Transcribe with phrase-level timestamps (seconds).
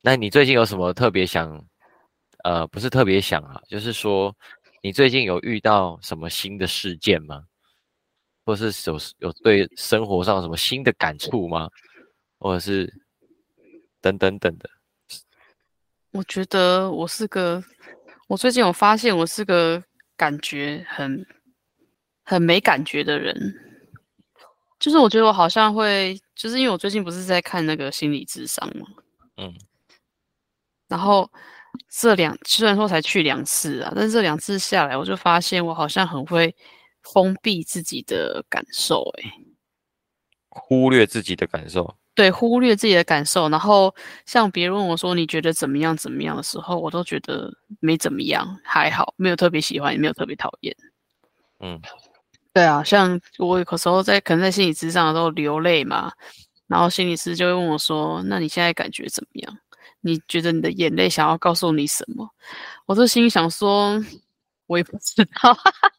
[0.00, 1.64] 那你最近有什么特别想？
[2.42, 4.34] 呃，不是特别想啊，就是说
[4.82, 7.44] 你最近有遇到什么新的事件吗？
[8.46, 11.68] 或是有有对生活上什么新的感触吗？
[12.38, 12.90] 或者是
[14.00, 14.70] 等等等的？
[16.12, 17.62] 我觉得我是个，
[18.26, 19.82] 我最近有发现我是个
[20.16, 21.26] 感觉很
[22.24, 23.36] 很没感觉的人，
[24.78, 28.86] 就是我觉得我好像会，就是因为我最近不是在看那个心理智商吗，
[29.36, 29.54] 嗯，
[30.90, 31.30] 然后
[31.88, 36.54] 这两虽然说才去两次啊，但是这两次下来，我就发现我好像很会
[37.02, 39.32] 封闭自己的感受，诶，
[40.50, 41.96] 忽略自己的感受。
[42.12, 43.94] 对，忽略自己的感受，然后
[44.26, 50.76] 像别人问我说你觉得怎么样怎么样的时候，我都觉得没怎么样，还好，没有特别喜欢，也没有特别讨厌。
[51.60, 51.80] 嗯，
[52.52, 56.12] 对啊，像我有时候在可能在心理咨上的时候流泪嘛，
[56.66, 59.56] 然后心理师就会问我说：“那你现在感觉怎么样？
[60.00, 62.28] 你觉得你的眼泪想要告诉你什么？”
[62.86, 64.02] 我就心里想说
[64.66, 65.56] ：“我也不知道。”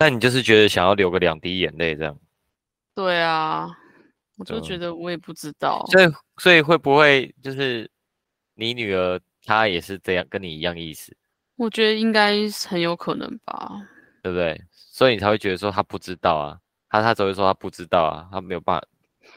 [0.00, 2.18] 那你就是觉得想要流个两滴眼泪这样？
[2.94, 3.68] 对啊。
[4.36, 7.90] 我就觉得我也不知道，所以所以会不会就是
[8.54, 11.14] 你女儿她也是这样跟你一样意思？
[11.56, 13.70] 我觉得应该很有可能吧，
[14.22, 14.58] 对不对？
[14.72, 18.86] 所以你才会觉得说她不知道啊，她她只会说她不知道啊，她没有办法，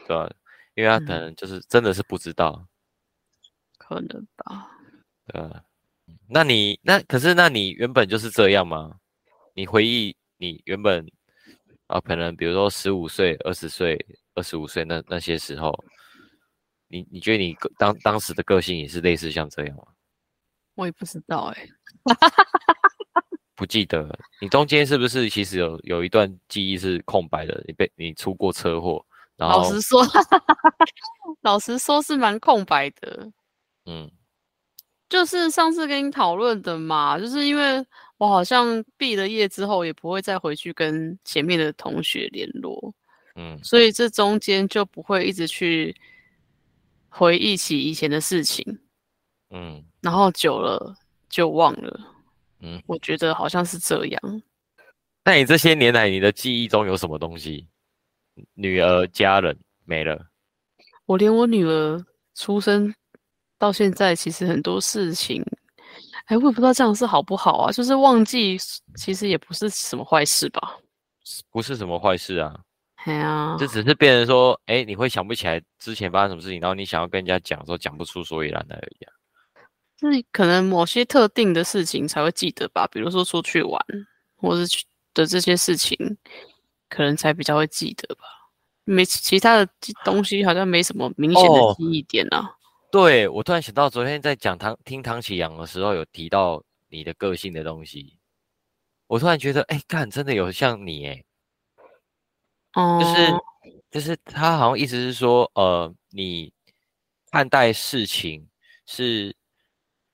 [0.08, 0.32] 对吧？
[0.76, 2.66] 因为她可能就是真的是不知道，
[3.94, 4.72] 可能吧。
[5.28, 5.50] 对，
[6.30, 8.98] 那你那可是那你原本就是这样吗？
[9.56, 11.06] 你回忆你原本
[11.88, 14.06] 啊，可能比如说十五岁、二十岁。
[14.36, 15.72] 二十五岁那那些时候，
[16.88, 19.84] 你你觉得你当当时的个性也是类似像这样吗？
[20.74, 21.68] 我也不知道哎，
[23.54, 24.10] 不记得。
[24.42, 27.64] 你中间是不是其实有有一段记忆是空白的？
[27.68, 29.06] 你被你出过车祸，
[29.38, 30.02] 然后老实说，
[31.42, 33.32] 老实说是蛮空白的。
[33.86, 34.10] 嗯，
[35.10, 37.86] 就是上次跟你讨论的嘛，就是因为
[38.18, 42.94] 我好像毕了业之后也不会再回去跟前面的同学联络。
[43.36, 45.96] 嗯，所以这中间就不会一直去
[47.10, 48.80] 回忆起以前的事情，
[49.50, 50.96] 嗯，然后久了
[51.30, 52.00] 就忘了，
[52.60, 54.42] 嗯，我觉得好像是这样。
[55.26, 57.68] 那你这些年来，你的记忆中有什么东西？
[58.54, 60.28] 女儿、家人没了？
[61.06, 62.06] 我连我女儿
[62.36, 62.94] 出生
[63.64, 65.42] 到现在，其实很多事情，
[66.26, 67.72] 哎，我也不知道这样是好不好啊。
[67.72, 68.58] 就是忘记，
[68.98, 70.78] 其实也不是什么坏事吧？
[71.50, 72.60] 不是什么坏事啊。
[73.06, 79.06] 哎呀，这只是变成说，哎，你会想不起来之前发生什么事情，然后你想要跟人家讲，说讲不出所以然来而已。
[79.06, 79.14] 啊
[80.02, 83.82] 是可能某些特定的事情才会记得吧，比如说出去玩，
[84.36, 85.96] 或是去的这些事情，
[86.90, 88.24] 可能才比较会记得吧。
[88.84, 89.66] 没其他的
[90.04, 92.54] 东西，好像没什么明显的记忆点啊。
[92.94, 98.20] 对，我突然想到，昨天在讲唐听唐启阳的时候，有提到你的个性的东西，
[99.08, 101.24] 我突然觉得，哎，干，真的有像你，哎。
[102.74, 103.34] 哦就是
[103.90, 106.54] 就是他好像意思是说，呃，你
[107.32, 108.48] 看待事情
[108.86, 109.36] 是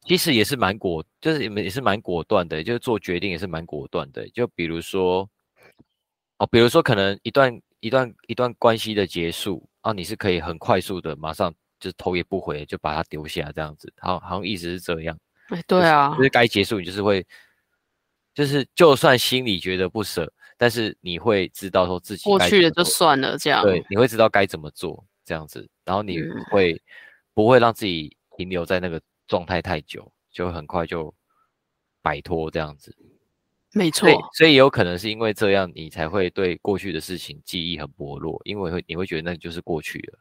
[0.05, 4.25] 其实也是蛮果，就是也也是蛮果断的，就是做决定也是蛮果断的。
[4.29, 5.29] 就比如说，
[6.37, 15.17] 哦，比如说可能一段一段一段关系的结束啊，你是可以很快速的马上就是头也不回就把它丢下这样子，好好像意思是这样。
[15.47, 17.25] 哎，对啊，就是该结束你就是会，
[18.33, 20.31] 就是就算心里觉得不舍。
[20.61, 26.19] 但是你会知道说自己过去了就算了，这样对，你会知道该怎么做这样子，然后你
[26.51, 26.81] 会
[27.33, 31.15] 不会让自己停留在那个状态太久，就很快就
[32.01, 32.93] 摆脱这样子。
[33.71, 40.19] 没错，所以有可能是因为这样，你才会对过去的事情记忆很薄弱，因为会你会觉得那就是过去了。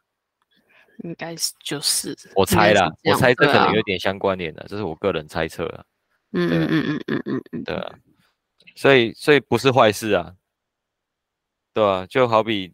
[1.03, 5.83] 应该是就是，我猜啦，我猜这可能有点相关联的，这是我个人猜测啊。
[6.31, 7.95] 嗯嗯嗯嗯嗯嗯嗯，对啊。
[8.75, 10.35] 所以，所以不是坏事啊，
[11.73, 12.05] 对啊？
[12.05, 12.73] 就好比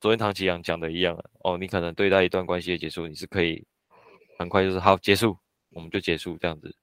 [0.00, 3.64] 昨天唐启阳讲的一样哦，你可能对待一段关系的结束，你是可以
[4.38, 5.38] 很快就是好结束，
[5.70, 6.74] 我们就结束这样子，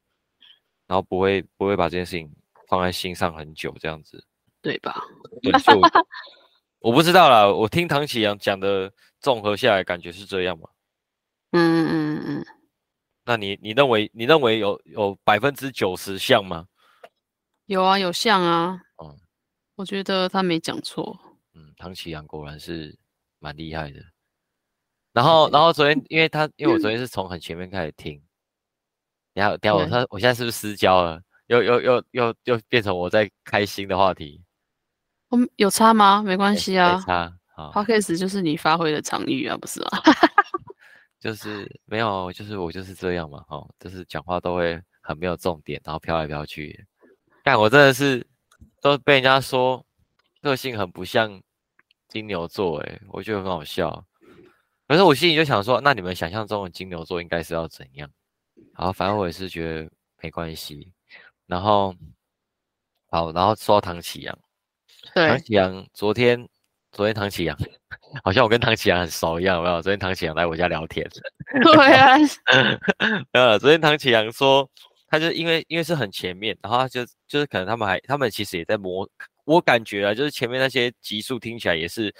[0.87, 2.31] 然后不会不会把这件事情
[2.67, 4.23] 放在心上很久这样子，
[4.61, 5.03] 对吧？
[5.41, 5.81] 对，就
[6.79, 10.69] 我不知道啦，我听唐启阳讲的综合下来，感觉是这样嘛。
[11.51, 12.45] 嗯嗯嗯嗯。
[13.25, 16.67] 那你你认为你认为有有百分之九十像吗？
[17.65, 19.17] 有啊，有像啊，嗯，
[19.75, 21.17] 我觉得他没讲错。
[21.55, 22.95] 嗯，唐启阳果然是
[23.39, 23.99] 蛮厉害的。
[25.13, 28.21] 然后，然后昨天，因为他，因为我昨天是从很前面开始听，
[29.33, 31.19] 然后，等下我他，我现在是不是失焦了？
[31.47, 34.43] 又又又又又变成我在开心的话题？
[35.31, 36.21] 嗯，有差吗？
[36.21, 37.33] 没关系啊，差。
[37.55, 39.87] 好 p o d c a s 就是你发挥的场域啊，不是吗？
[41.25, 46.85] 就是没有，就是我就是这样嘛，哦，就是讲话都会很没有重点，然后飘来飘去。
[47.43, 48.23] 但我真的是
[48.79, 49.83] 都被人家说
[50.43, 51.41] 个性很不像
[52.09, 54.05] 金牛座，诶，我觉得很好笑。
[54.87, 58.07] 可是我心里就想说，那你们想象中的金牛座应该是要怎样？
[58.75, 59.89] 好，反正我也是觉得
[60.21, 60.93] 没关系。
[61.47, 61.95] 然后，
[63.09, 64.39] 好，然后说到唐启阳，
[65.15, 66.47] 唐启阳昨天，
[66.91, 67.57] 昨天唐启阳
[68.23, 69.81] 好像我跟唐启阳很熟一样，没有？
[69.81, 71.07] 昨天唐启阳来我家聊天，
[71.63, 72.15] 对啊，
[73.33, 74.69] 呃，昨天唐启阳说，
[75.07, 79.07] 他就因为因为是很前面，然后他就就是可能他们还他们其实也在摸，
[79.45, 82.13] 我感觉啊，就是前面那些集数听起来也是。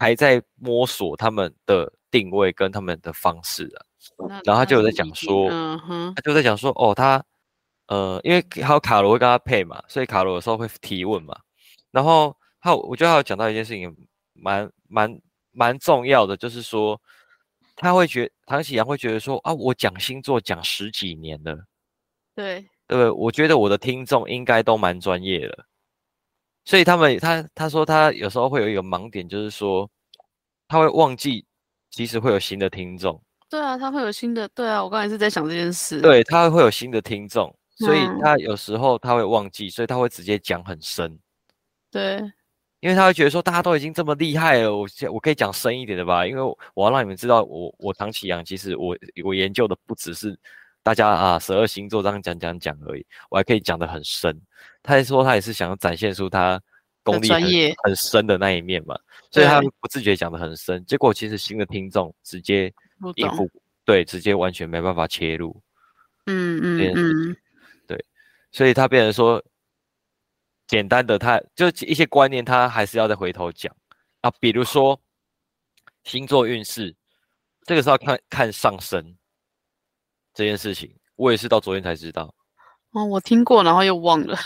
[0.00, 3.82] 还在摸索他们的定位跟他们的方式啊，
[4.44, 7.20] 然后他就有在讲说，嗯他就在讲说，哦，他，
[7.88, 11.36] 呃，因为还有卡罗会跟他配嘛，所以卡罗有时候会提问嘛，
[11.90, 13.92] 然后他，我觉得他有讲到一件事情，
[14.40, 15.20] 蛮蛮
[15.52, 17.00] 蛮重要的，就是说，
[17.76, 21.58] 他会觉唐启阳会觉得说，啊，我讲星座讲十几年了，
[22.34, 25.64] 对，对，我觉得我的听众应该都蛮专业的。
[26.64, 29.88] 所以他们他他说他有时候会有一个盲点，就是说
[30.68, 31.46] 他会忘记，
[31.90, 33.18] 其实会有新的听众。
[33.48, 34.46] 对啊，他会有新的。
[34.48, 36.02] 对啊，我刚才是在想这件事。
[36.02, 41.18] 对他会有新的听众，所以他有时候他会忘记，所以他会直接讲很深。
[41.90, 42.20] 对，
[42.80, 46.26] 因为他会觉得说大家都已经这么厉害了，我我可以讲深一点的吧？
[46.26, 46.42] 因为
[46.74, 50.38] 我要让你们知道，我我唐启阳其实我我研究的不只是
[50.82, 54.40] 大家啊十二星座这样讲讲讲而已，我还可以讲的很深。
[54.82, 56.60] 他说他也是想要展现出他
[57.02, 57.42] 功力很
[57.84, 58.96] 很深的那一面嘛，
[59.30, 62.72] 所以他不自觉讲的很深，结果其实新的听众直接
[63.16, 63.50] 应付，
[63.84, 65.60] 对，直接完全没办法切入，
[66.26, 67.36] 嗯嗯嗯，
[67.86, 68.04] 对，
[68.52, 69.42] 所以他变成说
[70.68, 73.74] 简单的，他就一些观念他还是要再回头讲
[74.20, 75.00] 啊，比如说
[76.04, 76.94] 星座运势，
[77.64, 79.16] 这个是要看看上升
[80.34, 82.32] 这件事情，我也是到昨天才知道。
[82.90, 84.36] 哦，我听过，然后又忘了。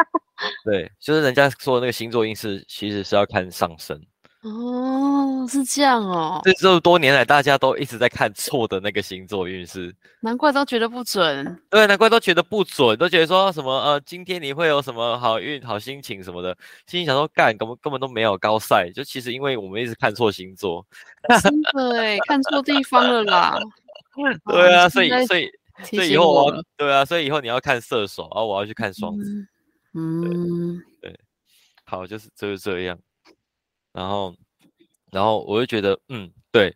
[0.64, 3.98] 对，就是人家说那个星座运势，其实是要看上升。
[4.42, 6.40] 哦，是这样哦。
[6.42, 11.62] 这这么多年来，大家都一直在看错的那个星座运势，难怪都觉得不准。
[11.70, 16.56] 对，难怪都觉得不准，都觉得说什么呃，今天你会有什么好运、好心情什么的。
[16.86, 20.84] 心里想说，干根本根本都没有高赛，就其实因为我们一直看错星座。
[21.40, 23.56] 真的哎，看错地方了啦。
[24.50, 25.48] 对啊，所以所以。
[25.84, 29.46] 所以以后我对啊，所以以后你要看射手，然后我要去看双子。
[29.94, 31.18] 嗯，对，
[31.84, 32.96] 好，就是就是这样。
[33.92, 34.34] 然后，
[35.10, 36.74] 然后我就觉得，嗯，对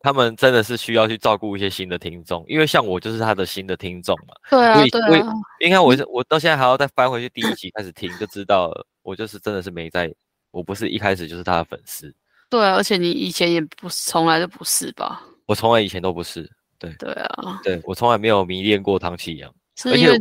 [0.00, 4.34] 他们真的是需要去照顾一些新的听众，因为像我就是他的新的听众嘛。
[4.50, 5.32] 对啊，对啊。
[5.60, 8.70] 应该我是我到现在还要再翻回去第一集开始听，就知道
[9.02, 10.12] 我就是真的是没在，
[10.50, 12.14] 我不是一开始就是他的粉丝。
[12.50, 15.22] 对啊，而且你以前也不是，从来都不是吧？
[15.46, 16.50] 我从来以前都不是。
[16.78, 19.52] 对对啊，对我从来没有迷恋过唐启阳，
[19.84, 20.16] 而且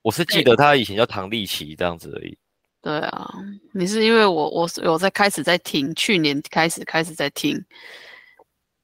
[0.00, 2.38] 我是记得他以前叫唐立奇这样子而已。
[2.88, 3.34] 对啊，
[3.72, 7.62] 你是因为我我有在开始在听，去年开始开始在听，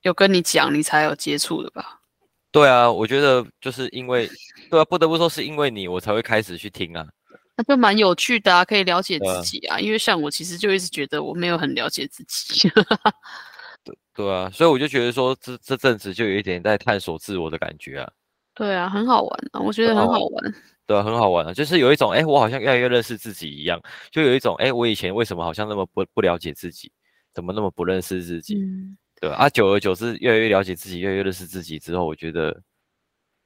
[0.02, 2.00] 有跟你讲你才有接触的吧？
[2.52, 4.28] 对啊，我觉得就是因为
[4.70, 7.06] 对啊，不得不说是因为你我才会开始去听啊。
[7.56, 12.70] 那就蛮有趣的啊，可以了解自己啊，因为像我其实就一直觉得我没有很了解自己。
[14.12, 18.12] 对啊，所以我就觉得说，这这阵子就有一点在探索自我的感觉啊。
[18.54, 20.54] 对啊，很好玩啊，我觉得很好玩。
[20.86, 26.90] 对啊，很好玩啊，就是有一种，哎，我好像越来越认识自己一样，就有一种，哎，我以前为什么好像那么不不了解自己，
[27.32, 28.56] 怎么那么不认识自己？
[28.56, 32.62] 嗯，对啊，久而久之，越来越了解自己，越来越认识自己之后，我觉得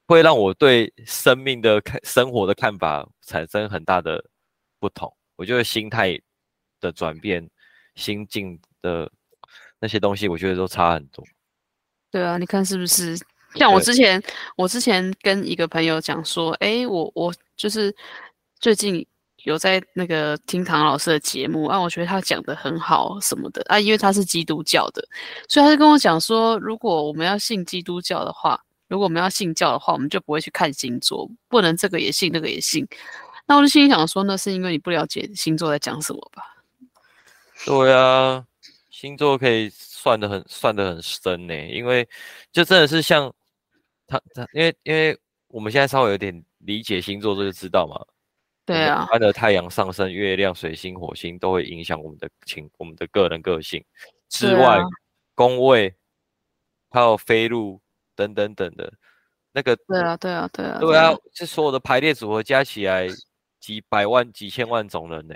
[0.06, 4.24] 会让我对生命的看、生活的看法产生很大的
[4.80, 5.12] 不同。
[5.36, 6.20] 我觉得心态
[6.80, 7.48] 的转变，
[7.94, 9.10] 心境的。
[9.80, 11.24] 那些东西我觉得都差很多。
[12.10, 13.16] 对啊，你看是不是？
[13.54, 14.22] 像我之前，
[14.56, 17.94] 我之前跟一个朋友讲说，哎，我我就是
[18.60, 19.04] 最近
[19.44, 25.02] 有在那个听唐老师的节目啊，我觉得他讲的很好什么的啊，因为他是基督教的，
[25.48, 32.86] 所以他就跟我讲说，如果我们要信基督教的话，如果我们要信教的话，我们就不会去看星座，不能这个也信，那个也信。
[33.46, 36.42] 那我就心里想说，那是因为你不了解星座在讲什么吧？
[37.64, 38.44] 对啊。
[38.90, 42.08] 星座可以算的很算的很深呢，因为
[42.50, 43.32] 就真的是像
[44.08, 48.04] 他他，因为因为我们现在稍微有点理解星座，这就知道嘛。
[48.64, 49.06] 对啊。
[49.10, 53.84] 般的太阳上升、月亮、水星、火星都会影响我们的情、我们的个人个性
[54.28, 54.80] 之外，
[55.34, 55.94] 宫位
[56.90, 57.80] 还有飞路
[58.16, 58.92] 等等等的
[59.52, 59.76] 那个。
[59.76, 60.78] 对啊，对啊，对啊。
[60.80, 63.06] 对啊，这所有的排列组合加起来
[63.60, 65.34] 几百万、几千万种人呢。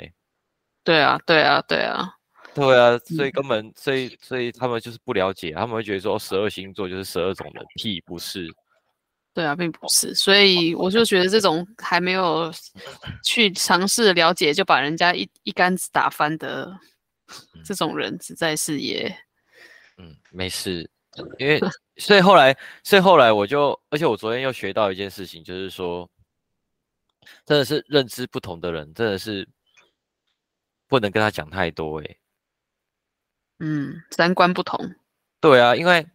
[0.82, 2.16] 对啊，对啊，对啊。
[2.54, 8.46] 对啊，所以根本，所以所以他们就是不了解，他们会觉得说十二星座就是十二种人，屁不是。
[9.34, 12.52] 对啊，并不是，所以我就觉得这种还没有
[13.24, 16.78] 去尝试了解，就把人家一一竿子打翻的
[17.64, 19.08] 这种人，实在是也，
[19.96, 20.90] 嗯，没事，
[21.38, 21.58] 因为
[21.96, 26.06] 所以后来，所以后来我就，而且我昨天又学到一件事情，就是说，
[27.46, 29.48] 真的是认知不同的人，真的是
[30.88, 32.16] 不能跟他讲太多，哎。
[33.60, 34.94] 嗯，三观不同，
[35.40, 36.06] 对啊，因为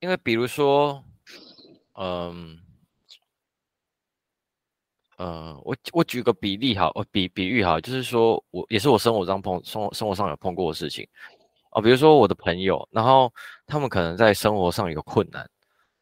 [0.00, 1.02] 因为比如说。
[1.94, 2.58] 嗯，
[5.18, 11.06] 呃，我我举个比例好，我比比喻好，就是说我也是我生活上碰生生活上有碰过的事情
[11.72, 13.30] 哦，比如说我的朋友，然后
[13.66, 15.46] 他们可能在生活上有困难，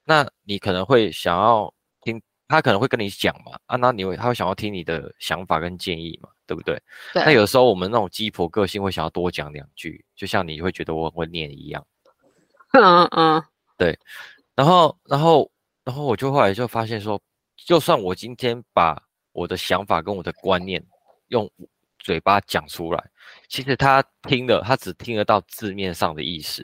[0.04, 6.80] 那你可能会想要听，他可能会跟你讲嘛，啊，那你会他会想要听你的想法跟建议嘛，对不对？
[7.12, 7.24] 对。
[7.24, 11.84] 那有时候我们那种鸡婆个性会想要多讲两句，就像你会觉得我很会念一样。
[12.72, 13.42] 嗯嗯，
[13.76, 13.98] 对。
[14.54, 15.50] 然后然后。
[15.88, 17.18] 然后我就后来就发现说，
[17.56, 18.94] 就算我今天把
[19.32, 20.84] 我的想法跟我的观念
[21.28, 21.50] 用
[21.98, 23.02] 嘴巴讲出来，
[23.48, 26.62] 其实他听了，他只听得到字面上的意思，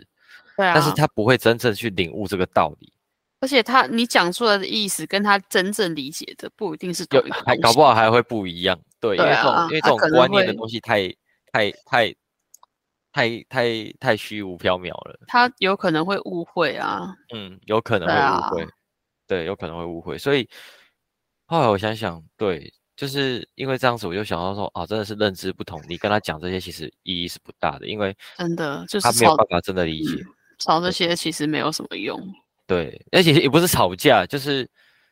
[0.59, 2.93] 对啊，但是他不会真正去领悟这个道理。
[3.41, 8.79] 而且他你讲出来的意思跟他真正理解的不一定是同一还搞不好还会不一样。
[9.01, 11.09] 对，因为这种因为这种观念的东西太
[11.51, 12.15] 太太
[13.11, 17.17] 太太太虚无缥缈了，他有可能会误会啊。
[17.35, 18.69] 嗯，有可能会误会。
[19.27, 20.49] 对，有可能会误会，所以
[21.47, 30.23] 后来我想想，对，就是因为这样子，我就想到说，啊，真的是认知不同，你跟他讲这些其实意义是不大的，因为真的就是他没有办法真的理解，
[30.59, 32.21] 吵这些其实没有什么用。
[32.67, 34.69] 对，而且也不是吵架，就是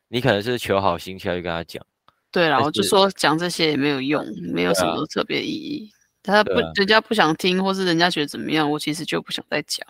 [0.08, 1.84] 你可能是求好心切去跟他讲。
[2.30, 5.90] 对啦，我就说讲这些也没有用，没有什么特别意义。
[6.22, 9.86] 他不，人家不想听，或是人家觉得怎么样，我其实就不想再讲。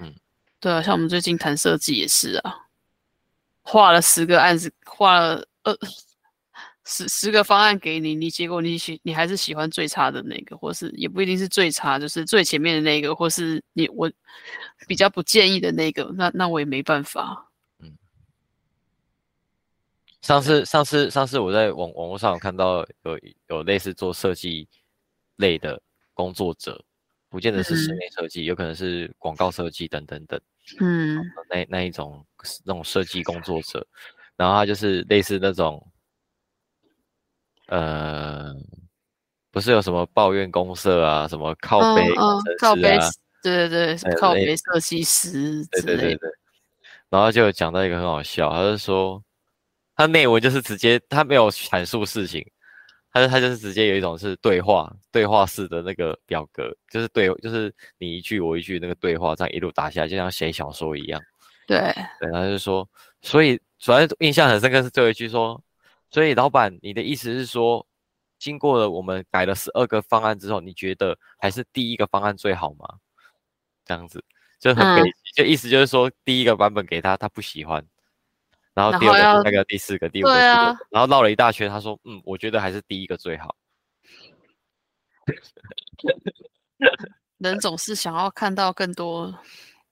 [0.00, 0.12] 嗯，
[0.58, 2.56] 对啊，像我们最近谈设计也是啊。
[3.70, 5.72] 画了十个案子，画了二
[6.84, 14.10] 十十个方案给你，你结果你喜你还是喜欢最差的那个，或是也不一定是最差，就是最前面的那个，或是你我
[14.88, 17.48] 比较不建议的那个，那那我也没办法。
[17.78, 17.96] 嗯，
[20.20, 24.66] 上次上次上次我在网网络上有看到有有类似做设计
[25.36, 25.80] 类的
[26.12, 26.84] 工作者，
[27.28, 30.40] 不见得是室内设计，有可能是广告设计等等等。
[30.78, 31.18] 嗯，
[31.50, 32.24] 那那一种
[32.64, 33.86] 那种设计工作者，
[34.36, 35.84] 然后他就是类似那种，
[37.66, 38.54] 呃，
[39.50, 42.08] 不是有什么抱怨公社啊，什么靠背
[42.58, 42.98] 靠背，
[43.42, 46.28] 对对对，靠背设计师之类的。
[47.08, 49.22] 然后就讲到一个很好笑，他就说，
[49.96, 52.48] 他内文就是直接他没有阐述事情。
[53.12, 61.20] 他他就是直接有一种是对话对话式的那个表格，就是对，就是你一句我一句那个对话，这样一路打下来，就像写小说一样。
[61.66, 61.78] 对
[62.18, 62.88] 对，他就说，
[63.20, 65.62] 所以主要印象很深刻是最后一句说，
[66.10, 67.86] 所以老板，你的意思是说，
[68.38, 72.86] 经过了我们改了十二个方案之后，你觉得还是第一个方案最好吗？
[73.84, 74.24] 这样子
[74.60, 77.84] 就很悲，就意思就是说，第一个版本给他，他不喜欢。
[78.80, 81.68] 然后第二个、那个、第四个、第五个，然后绕了一大圈。
[81.68, 83.54] 他说：“嗯，我觉得还是第一个最好。
[87.36, 89.38] 人总是想要看到更多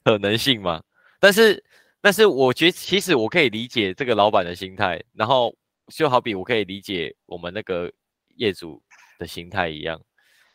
[0.04, 0.82] 可能性嘛。
[1.20, 1.62] 但是，
[2.00, 4.98] 但是我觉得其实我可以理解这个老板的心态。
[5.12, 5.54] 然后
[5.94, 7.92] 就好比我可以理解我们那个
[8.36, 8.82] 业主
[9.18, 10.00] 的心态一样。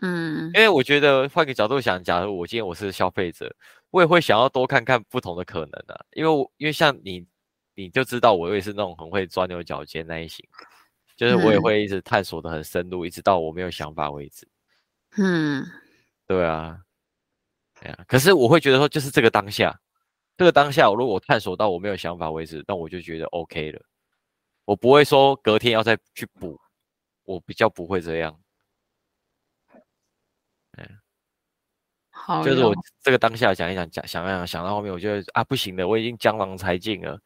[0.02, 3.56] 嗯，因为我觉得换个角度想，假如我今天我是消费者，
[3.92, 6.04] 我也会想要多看看不同的可能啊。
[6.14, 7.24] 因为我因为像你。
[7.76, 10.48] 你就知道我也是那种很会钻牛角尖那一型，
[11.16, 14.48] 就是我也会一直探索的很深入，一直到我没有想法为止。
[15.18, 15.66] 嗯，
[16.28, 16.80] 对啊，
[17.80, 18.04] 对啊。
[18.08, 19.80] 可是我会觉得说，就是这个当下，
[20.38, 23.82] 这个当下，我如果探索到我没有想法为止，那我就觉得 OK 了。
[24.66, 26.60] 我不会说隔天要再去补，
[27.26, 28.40] 我比较不会这样。
[30.78, 31.00] 嗯，
[32.10, 37.20] 好，就是我这个当下想一想，讲想一想，想到后面，我觉得啊，不行了，我已经江郎才尽了。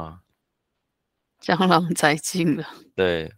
[0.00, 0.20] 啊，
[1.38, 2.66] 江郎才尽了。
[2.96, 3.32] 对，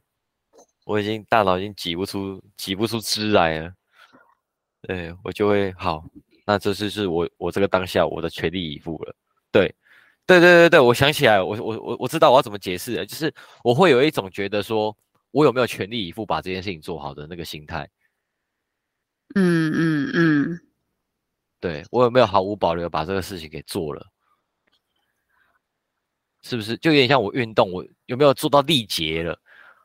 [0.85, 3.73] 我已经大脑已经挤不出挤不出汁来了。
[4.83, 6.05] 对我就会好，
[6.45, 9.15] 那这就是我我这个当下我的全力以赴了。
[9.53, 9.73] 对，
[10.27, 14.97] 对对对对，我想起来，我我我我知道我要怎么解释了，就是我会有一种觉得说
[15.31, 17.89] 我有没有全力以赴把这件事情做好的那个心态。
[19.35, 20.61] 嗯嗯嗯，
[21.61, 24.12] 对我有没有毫无保留把这个事情给做了？
[26.43, 29.39] 是不是就有点像我运动，我有没有做到力竭了？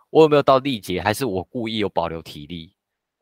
[0.10, 2.74] 我有没有到力竭，还是我故意有保留体力？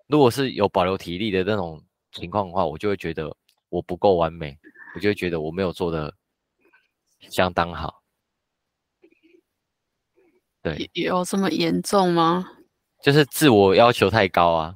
[0.08, 3.36] 如果是有保留体力的那种情况的话，我就会觉得
[3.70, 4.58] 我不够完美，
[4.94, 6.14] 我就会觉得我没有做的
[7.20, 8.02] 相当好。
[10.62, 12.52] 对，有这么严重吗？
[13.04, 14.76] 就是自我要求太高啊。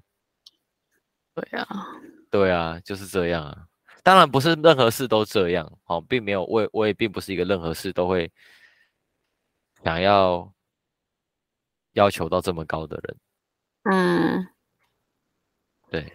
[1.34, 1.88] 对啊，
[2.30, 3.69] 对啊，就是这样啊。
[4.10, 8.32] 当然不是任何事都这样，哦，并没有，我我也并不是一个任何事都会
[9.84, 10.52] 想要
[11.92, 13.18] 要求到这么高的人。
[13.84, 14.48] 嗯，
[15.92, 16.12] 对，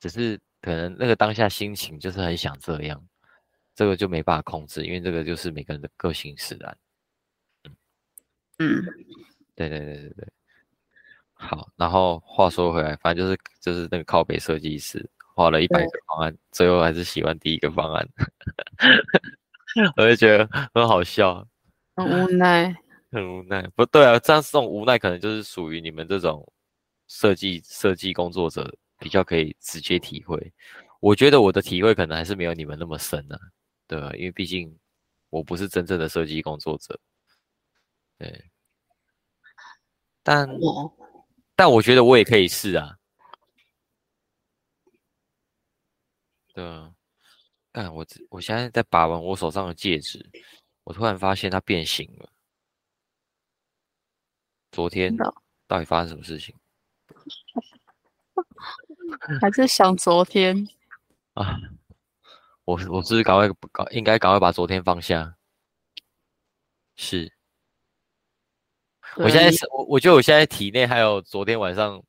[0.00, 3.06] 只是可能那个当下心情就是很想这样，
[3.74, 6.78] 这个就没办法控制，因为这个就是每个人的个性使然。
[8.60, 8.82] 嗯，
[9.54, 10.28] 对对对对对。
[11.34, 15.06] 好，然后话说回来，反正就是就是那个靠北设计师。
[15.34, 18.08] 画了一百个方案，最后还是喜欢第一个方案，
[19.96, 21.46] 我就觉得很好笑，
[21.96, 22.74] 很无奈，
[23.10, 23.66] 很无奈。
[23.74, 26.50] 不对啊，这样这种无奈可能就是属于你们这种
[27.08, 30.52] 设计设计工作者比较可以直接体会。
[31.00, 33.36] 我觉得我的体会可能还是没有你们那么深呢，
[33.88, 34.10] 对吧？
[34.14, 34.74] 因为毕竟
[35.30, 36.98] 我不是真正的设计工作者，
[38.18, 38.44] 对。
[40.22, 40.48] 但
[41.54, 42.96] 但我觉得我也可以试啊。
[46.54, 46.94] 对啊，
[47.72, 50.30] 但我我现在在把玩我手上的戒指，
[50.84, 52.30] 我突然发现它变形了。
[54.70, 55.14] 昨天
[55.66, 56.54] 到底发生什么事情？
[59.40, 60.66] 还是想昨天
[61.34, 61.58] 啊？
[62.64, 65.36] 我我是赶快赶应该赶快把昨天放下。
[66.96, 67.30] 是，
[69.16, 72.02] 我现在是我我觉得我现在体内还有昨天晚上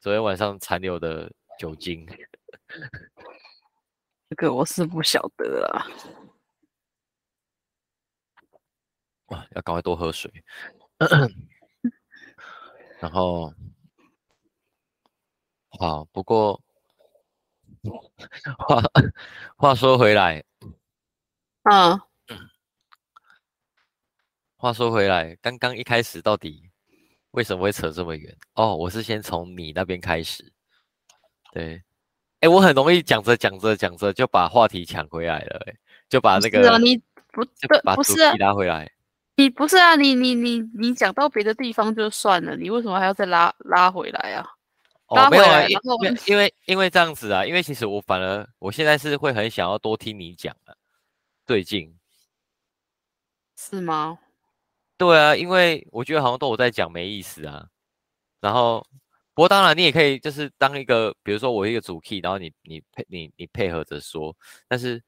[0.00, 2.06] 昨天晚上残留的酒精。
[4.28, 5.86] 这个我是不晓得啊。
[9.26, 10.30] 哇，要赶快多喝水。
[13.00, 13.54] 然后，
[15.78, 16.60] 好，不过
[18.58, 18.82] 话
[19.56, 20.44] 话说回来，
[21.62, 22.00] 嗯，
[24.56, 26.70] 话说回来，刚刚一开始到底
[27.30, 28.36] 为什么会扯这么远？
[28.54, 30.52] 哦，我是先从你那边开始，
[31.52, 31.82] 对。
[32.40, 35.74] 哎，我很容易讲着讲着讲着就把话题抢回来了，哎，
[36.08, 36.96] 就把那个，是啊，你
[37.32, 37.44] 不
[37.94, 38.90] 不是拉回来，
[39.36, 44.46] 你不是啊，你你你你讲到别的地方就算了，你为什么还要再拉拉回来啊？
[45.08, 50.74] 哦，没有啊，因为因为因为这样子啊，因为其实我反而我现在是会很想要多听你讲的，
[51.44, 51.94] 最近
[53.58, 54.18] 是吗？
[54.96, 57.66] 对啊，因为我觉得好像都我在讲没意思啊，
[58.40, 58.86] 然后。
[59.40, 64.36] 不过当然，你也可以就是当一个，比如说我一个主 key，然后你你配你你配合着说。
[64.68, 65.02] 但是，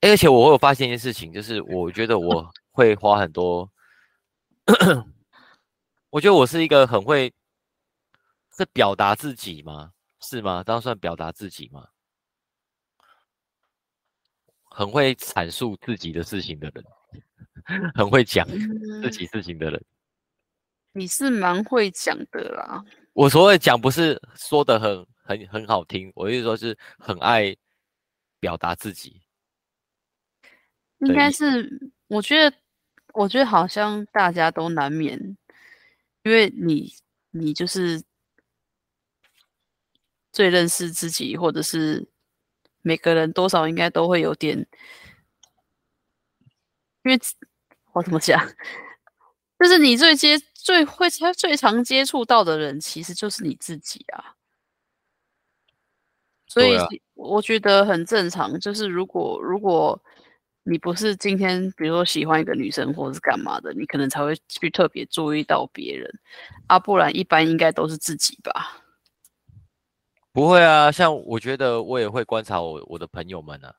[0.00, 3.68] 而且我会有发现一件事情，就是我觉得我 会花很多，
[6.10, 7.34] 我觉得我是一个很会
[8.56, 9.92] 是表达自己吗？
[10.20, 10.62] 是吗？
[10.64, 11.88] 这样算表达自己吗？
[14.70, 16.84] 很会阐述自己的事情的人，
[17.96, 19.84] 很会讲自己事情的人。
[20.92, 22.84] 你是蛮会讲的啦。
[23.12, 27.56] 我所谓讲不是说的很很很好听，我意思说是很爱
[28.38, 29.22] 表达自己。
[30.98, 32.56] 应该是，我觉得，
[33.14, 35.36] 我觉得好像大家都难免，
[36.24, 36.92] 因为你
[37.30, 38.02] 你就是
[40.32, 42.08] 最认识自己，或者是
[42.82, 44.58] 每个人多少应该都会有点，
[47.04, 47.18] 因为
[47.92, 48.44] 我怎么讲，
[49.58, 50.40] 就是你最接。
[50.70, 54.36] 最会他最常接触到的人，其实就是你自己啊。
[56.46, 56.78] 所以
[57.14, 58.58] 我觉得很正常。
[58.60, 60.00] 就是如果如果
[60.62, 66.08] 你不是今天，比如说喜欢一个女生或者是干嘛的，你可能才会去特别注意到别人
[66.68, 66.78] 啊。
[66.78, 68.80] 不然一般应该都是自己吧。
[70.30, 73.74] 不会啊，像我觉得我也会观察我我的朋友们啊，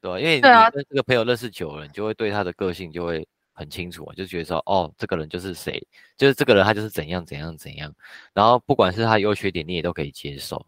[0.00, 0.20] 对吧？
[0.20, 3.26] 因为你跟这个朋友认识久了，你就会对他的个性就会。
[3.58, 5.84] 很清楚啊，就觉得说，哦，这个人就是谁，
[6.16, 7.92] 就是这个人，他就是怎样怎样怎样。
[8.32, 10.64] 然后不管是他优缺点，你也都可以接受。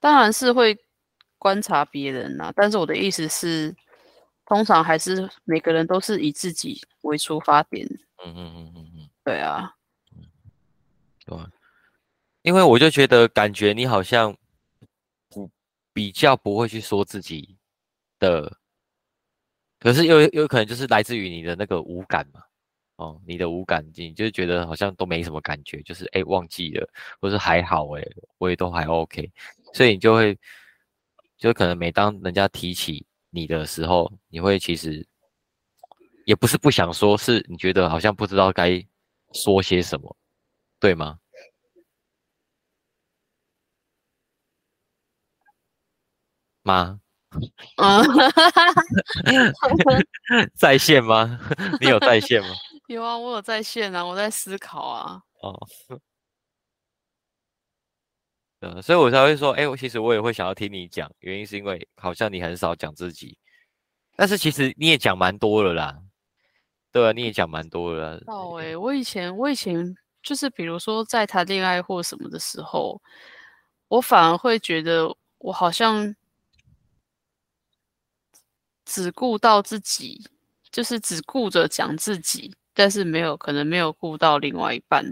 [0.00, 0.76] 当然是会
[1.38, 3.72] 观察别人呐，但是我的意思是，
[4.44, 7.86] 通常还是每个人都是以自己为出发点。
[8.24, 9.72] 嗯嗯嗯嗯嗯，对啊，
[11.24, 11.38] 对，
[12.42, 14.36] 因为我就觉得感觉你好像
[15.28, 15.48] 不
[15.92, 17.56] 比较不会去说自己
[18.18, 18.57] 的。
[19.78, 22.42] 可是有有可能就是来自于你的那个无感嘛，
[22.96, 26.88] 哦，你的无感，你就觉得好像都没什么感觉，就是哎忘记了，
[27.20, 28.02] 或是还好哎，
[28.38, 29.30] 我也都还 OK，
[29.72, 30.36] 所以你就会，
[31.36, 35.06] 就可能每当人家提起你的时候，你会其实
[36.26, 38.84] 也不是不想说，是你觉得好像不知道该
[39.32, 40.16] 说些什么，
[40.80, 41.18] 对吗？
[46.62, 47.00] 吗？
[47.76, 48.02] 嗯，
[50.56, 51.38] 在线吗？
[51.80, 52.48] 你有在线吗？
[52.88, 55.20] 有啊，我有在线啊，我在思考啊。
[55.42, 55.54] 哦。
[58.60, 63.38] 嗯，所以我才会说，哎，我其实我也会想要听你讲，原因是因为好像你很少讲自己，
[64.16, 65.96] 但是其实你也讲蛮多了啦，
[66.90, 68.20] 对啊，你也讲蛮多了。
[68.26, 73.00] 哦，哎，我以前我以前就是比如说在谈恋爱或什么的时候，
[73.86, 76.12] 我反而会觉得我好像
[78.88, 80.18] 只顾到自己，
[80.72, 85.04] 就是只顾着讲自己，但是没有可能没有顾到另外一半，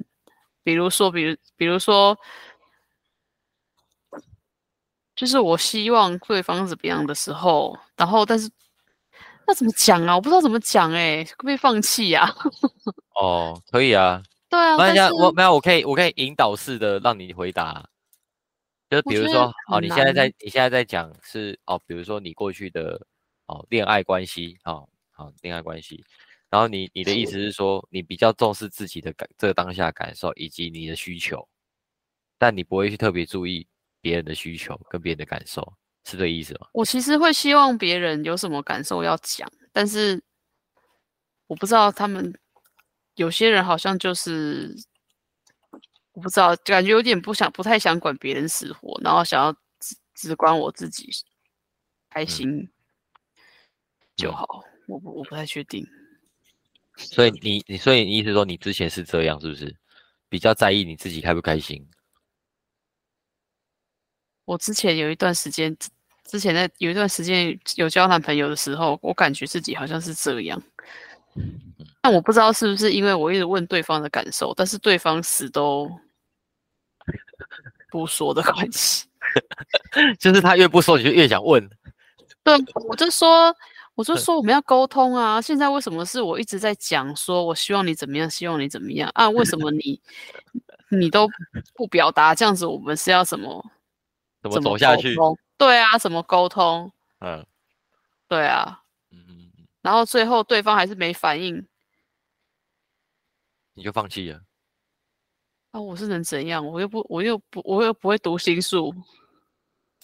[0.63, 2.19] 比如说，比如比如说。
[5.15, 8.51] 就是我希望对方怎么样的时候，然后但是
[9.47, 10.15] 那怎么讲啊？
[10.15, 12.29] 我不知道怎么讲哎，可不可以放弃呀？
[13.19, 14.23] 哦，可以啊。
[14.51, 17.83] 对啊，那下我没有，我可以我可以引导式的让你回答。
[18.91, 23.01] 就比如说，哦，你现在在你现在在讲是哦，比如说你过去的
[23.47, 26.05] 哦恋爱关系，哦好恋爱关系，
[26.51, 31.49] 然后你你的意思是说，你比较重视自己的感这个当下感受以及你的需求，
[32.39, 33.67] 但你不会去特别注意。
[34.03, 35.61] 别人的需求跟别人的感受
[36.05, 36.69] 是这个意思吗？
[36.73, 40.23] 我其实会希望别人有什么感受要讲，但是
[41.49, 42.33] 我不知道他们
[43.17, 44.73] 有些人好像就是
[46.13, 51.11] 我不知道，感觉有点不想不太想管别人死活，然后想要只只管我自己
[52.09, 52.71] 开心
[54.17, 54.65] 就好。
[54.87, 55.87] 我不我不太确定。
[56.97, 59.77] 所以你你所以你意思说你之前是这样是不是？
[60.29, 61.89] 比较在意你自己开不开心？
[64.45, 65.77] 我之前有一段时间，
[66.25, 70.61] 之前在有一段时间有交男朋友的时候，我感觉自己好像是这样，
[72.01, 75.91] 但我不知道是不是因为我一直问对方的感受，但是对方死都
[77.91, 79.07] 不说的关系，
[80.19, 81.69] 就是他越不说，你就越想问。
[82.43, 82.55] 对，
[82.89, 83.55] 我就说，
[83.97, 85.41] 我就说我们要沟通啊！
[85.41, 89.29] 现在为什么是我一直在讲，说我希望你怎么样，希望你怎么样啊？
[89.31, 89.99] 为什么你
[90.91, 91.27] 你都
[91.75, 92.35] 不表达？
[92.35, 93.65] 这样子我们是要什么？
[94.43, 95.17] 怎么走下去？
[95.57, 96.93] 对啊，怎么沟通？
[97.21, 97.45] 嗯，
[98.29, 101.67] 对啊，嗯，然后最后对方还是没反应，
[103.73, 104.43] 你就放弃了？
[105.71, 106.65] 啊，我是能怎样？
[106.67, 108.95] 我又不，我又不，我又不会读心术。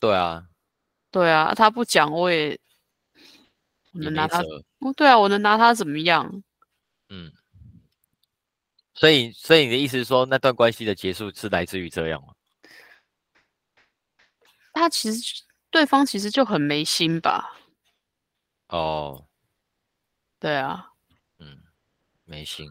[0.00, 0.44] 对啊，
[1.10, 2.58] 对啊，他不讲我也
[3.92, 4.40] 能拿他？
[4.40, 6.42] 哦，对啊，我能拿他怎么样？
[7.08, 7.30] 嗯，
[8.94, 12.34] 所以，所以你的意思是说，那段关系的结束是来自于这样吗？
[14.72, 17.56] 他其实对方其实就很没心吧？
[18.68, 19.26] 哦，
[20.40, 20.88] 对啊，
[21.38, 21.58] 嗯，
[22.24, 22.66] 没心，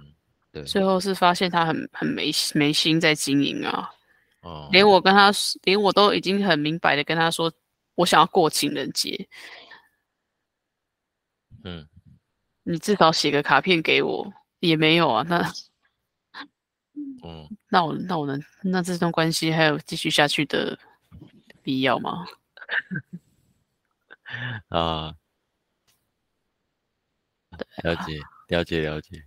[0.52, 0.64] 对。
[0.64, 3.92] 最后是发现他很很没没心在经营啊。
[4.42, 4.68] 哦。
[4.72, 5.32] 连我跟他，
[5.62, 7.54] 连我都已经很明白的跟他说，
[7.94, 9.30] 我想要过情人节。
[11.64, 11.88] 嗯。
[12.64, 15.26] 你至少写个卡片给我，也没有啊？
[15.28, 15.52] 那，
[17.24, 20.78] 嗯，那我那我能那这段关系还有继续下去的？
[21.64, 22.26] 必要吗？
[24.70, 25.16] 啊，
[27.84, 29.24] 了解，了解，了解。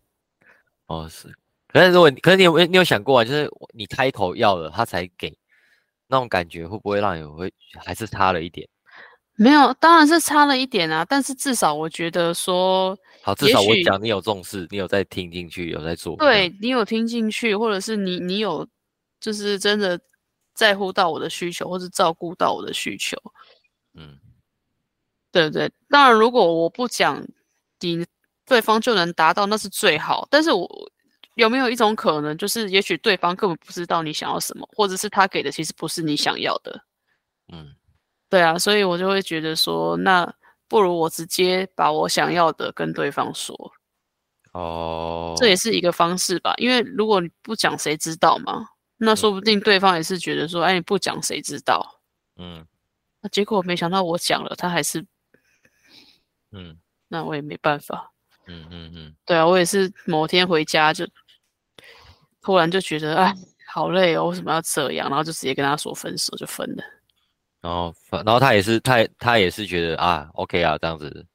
[0.86, 1.32] 哦，是。
[1.68, 3.24] 可是如果，可是你有你有想过啊？
[3.24, 5.36] 就是你开口要了，他才给，
[6.08, 7.52] 那种感觉会不会让你会
[7.84, 8.68] 还是差了一点？
[9.36, 11.04] 没有，当然是差了一点啊。
[11.08, 16.16] 但是至少我觉得说，好，至少我讲你有重视，你有在听进去，有在做。
[16.16, 18.66] 对你有听进去，或者是你你有
[19.20, 20.00] 就是真的。
[20.54, 23.16] 在乎到我的需求，或是照顾到我的需求，
[23.94, 24.16] 嗯，
[25.32, 25.68] 对对。
[25.88, 27.20] 当然，如果我不讲，
[27.80, 28.06] 你
[28.46, 30.28] 对方就能达到，那是最好。
[30.30, 30.70] 但是我
[31.34, 36.80] 有没有一种可能，就是也许对方根本不知道你想要什么，或者是他给的其实不是你想要的，
[37.52, 37.74] 嗯，
[38.34, 38.58] 对啊。
[38.58, 40.34] 所以我就会觉得说，那
[40.66, 43.54] 不如我直接把我想要的跟对方说，
[44.52, 46.52] 哦，这也是一个方式吧。
[46.56, 48.66] 因为如果你不讲，谁知道嘛？
[48.96, 52.00] 那说不定对方也是觉得说，哎，你不讲谁知道？
[52.36, 52.66] 嗯，
[53.20, 55.06] 那结果没想到我讲了，他还是，
[56.50, 58.10] 嗯，那我也没办法。
[58.46, 61.06] 嗯嗯嗯，对啊，我也是某天回家就
[62.42, 63.32] 突然就觉得，哎，
[63.72, 65.08] 好累哦，为什么要这样？
[65.08, 66.82] 然后就直接跟他说分手，就分了。
[67.64, 71.26] 然后，然后他也是，他他也是觉得啊，OK 啊，这样子。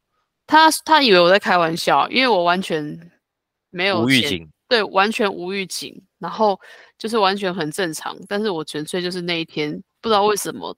[0.45, 3.11] 他他以为我在开玩笑，因为我完全
[3.71, 5.99] 没有无预警，对，完全无预警。
[6.19, 6.59] 然后
[6.99, 10.75] 就是完全很正常，但是我纯粹就是那一天不知道为什么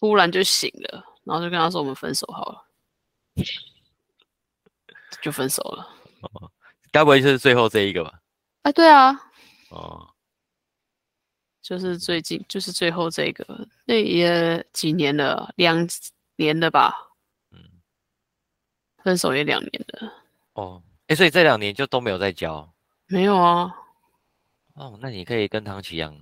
[0.00, 2.64] 突然就醒了，然后就跟他说我们分手好了，
[5.22, 5.88] 就分手了。
[6.22, 6.50] 哦，
[6.90, 8.12] 该不会就是最后这一个吧？
[8.62, 9.12] 哎，对啊。
[9.70, 10.13] 哦，
[11.64, 15.88] 就是最近，就是最后这个，那也几年了，两
[16.36, 16.92] 年了吧？
[17.52, 17.58] 嗯，
[19.02, 20.12] 分手也两年了。
[20.52, 22.70] 哦，哎，所以这两年就都没有在交？
[23.06, 23.74] 没有啊。
[24.74, 26.14] 哦，那你可以跟唐启阳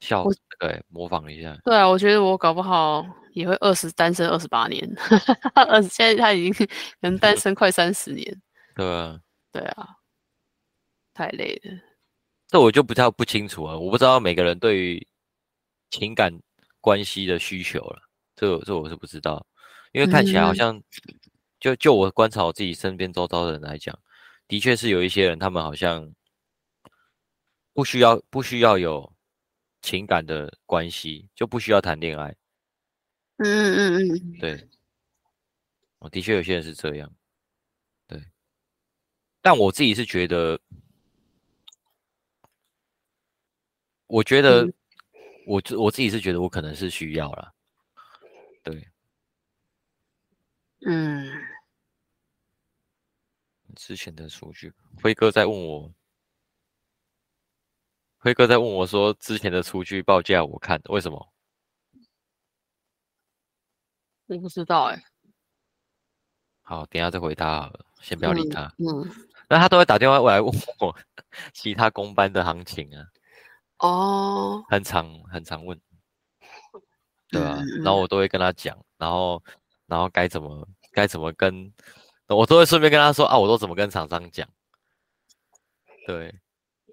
[0.00, 0.24] 笑，
[0.58, 1.56] 对，模仿一下。
[1.64, 4.84] 对啊，我觉得我搞不好也会二十单身二十八年，
[5.54, 8.42] 二十现在他已经能单身快三十年。
[8.74, 9.20] 对啊，
[9.52, 9.96] 对啊，
[11.14, 11.72] 太累了。
[12.48, 15.06] 这我就不太不清楚了，我不知道每个人对于
[15.90, 16.32] 情感
[16.80, 18.00] 关系的需求了，
[18.36, 19.44] 这这我是不知道，
[19.92, 20.80] 因为看起来好像
[21.58, 23.98] 就就我观察我自己身边周遭的人来讲，
[24.46, 26.14] 的确是有一些人，他们好像
[27.72, 29.12] 不需要不需要有
[29.82, 32.32] 情感的关系，就不需要谈恋爱。
[33.38, 34.68] 嗯嗯嗯嗯，对，
[35.98, 37.12] 我的确有些人是这样，
[38.06, 38.22] 对，
[39.42, 40.60] 但我自己是觉得。
[44.06, 44.66] 我觉得，
[45.46, 47.52] 我自我自己是觉得我可能是需要了，
[48.62, 48.88] 对，
[50.86, 51.28] 嗯，
[53.74, 55.92] 之前的数据，辉哥在问我，
[58.18, 61.32] 辉哥在问我说之前的数据报价，我看为什么？
[64.26, 65.04] 我不知道哎，
[66.62, 69.08] 好，等下再回答好了，先不要理他，嗯，
[69.48, 70.96] 那他都会打电话过来问我
[71.52, 73.06] 其他公班的行情啊。
[73.78, 75.80] 哦，很常很常问，
[77.28, 77.58] 对吧？
[77.82, 79.42] 然后我都会跟他讲，然后
[79.86, 81.72] 然后该怎么该怎么跟，
[82.28, 84.48] 我都会顺便跟他说啊，我都怎么跟厂商讲，
[86.06, 86.34] 对，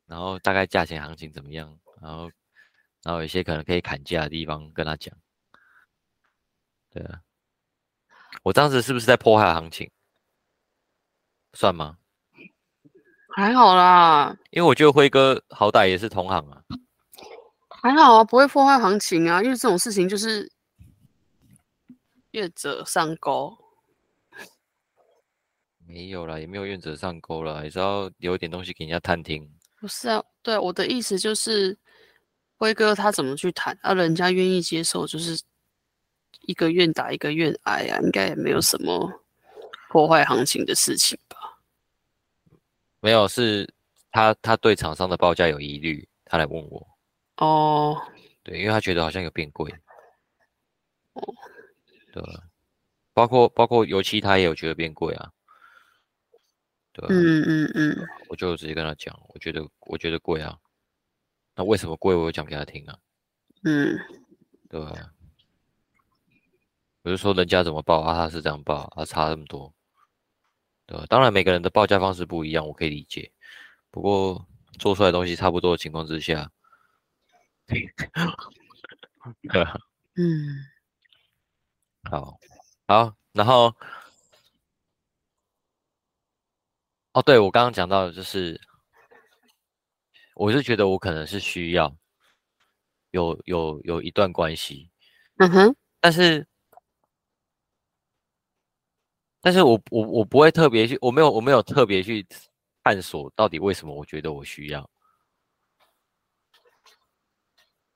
[0.05, 2.29] 然后大概价钱行情怎么样，然后
[3.03, 5.15] 然后有些可能可以砍价的地方跟他讲，
[6.91, 7.21] 对啊，
[8.43, 9.89] 我当时是不是在破坏行情？
[11.53, 11.97] 算吗？
[13.35, 16.61] 还好啦，因为我觉得辉哥好歹也是同行啊，
[17.69, 19.41] 还好啊，不会破坏行情啊。
[19.41, 20.51] 因为这种事情就是
[22.31, 23.57] 愿者上钩，
[25.87, 29.49] 没有啦，也没有愿者上钩了，也是要留一点东西给人家探听。
[29.81, 31.75] 不是啊，对我的意思就是
[32.57, 35.41] 辉哥他怎么去谈，啊，人家愿意接受，就是
[36.41, 39.11] 一个愿打一个愿挨啊，应该也没有什么
[39.89, 41.22] 破坏行情的事情吧。
[43.03, 43.67] 没有，是
[44.11, 46.87] 他他对厂商的报价有疑虑，他来问我。
[47.35, 48.01] 哦，
[48.43, 49.69] 对，因为他觉得好像有变贵。
[51.11, 51.21] 哦，
[52.13, 52.23] 对，
[53.13, 55.29] 包括包括油漆，他也有觉得变贵啊。
[56.93, 60.57] 对，嗯嗯嗯，我就直接跟他讲，我觉得我觉得贵啊。
[61.55, 62.15] 那为什么贵？
[62.15, 62.97] 我讲给他听啊。
[63.65, 63.99] 嗯，
[64.69, 64.79] 对。
[67.01, 69.73] 我就说人家怎么报啊，他是这样报，啊，差这么多。
[70.85, 73.31] 对，当然每个人的报价方式不一样，我可以理解。
[73.89, 74.45] 不过
[74.79, 76.51] 做出来东西差不多的情况之下，
[77.67, 79.63] 对，
[80.15, 80.65] 嗯，
[82.09, 82.37] 好，
[82.87, 83.73] 好，然后，
[87.13, 88.59] 哦，对我刚刚讲到的就是，
[90.35, 91.95] 我是觉得我可能是需要
[93.11, 94.89] 有有有一段关系，
[95.37, 96.45] 嗯哼，但是。
[99.45, 102.25] 但是我我我不会特别去，我没有我没有特别去
[102.81, 104.89] 探索到底为什么我觉得我需要，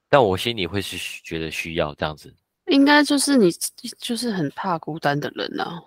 [0.09, 2.35] 但我心里会是觉得需要这样子。
[2.65, 3.49] 应该就是你
[3.97, 5.81] 就是很怕孤单的人啊，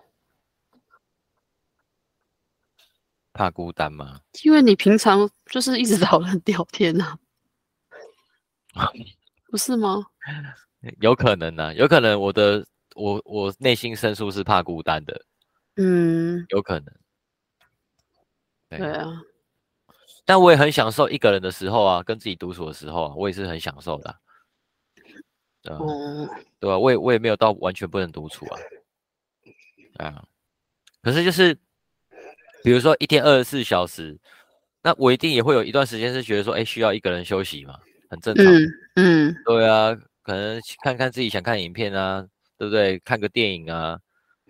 [3.34, 4.22] 怕孤单吗？
[4.42, 7.18] 因为你平常就是一直找人聊天啊，
[9.50, 10.06] 不是吗？
[11.00, 15.26] 有可能呢，有可能我的我我内心深处是怕孤单的。
[15.82, 16.94] 嗯，有可能。
[18.68, 19.22] 对啊，
[20.26, 24.14] 但我也很享受一个人的时候啊，跟自己独处的时候啊，我也是很享受的。
[25.64, 26.28] 哦，
[26.60, 26.78] 对吧？
[26.78, 28.60] 我也我也没有到完全不能独处啊。
[29.96, 30.24] 啊，
[31.02, 31.54] 可是就是，
[32.62, 34.18] 比如说一天二十四小时，
[34.82, 37.78] 那我一定也会有一段时间是觉得说，哎，需要一个人休息嘛，
[38.10, 38.46] 很正常。
[38.96, 42.98] 嗯，对啊，可能看看自己想看影片啊，对不对？
[43.00, 43.98] 看个电影啊。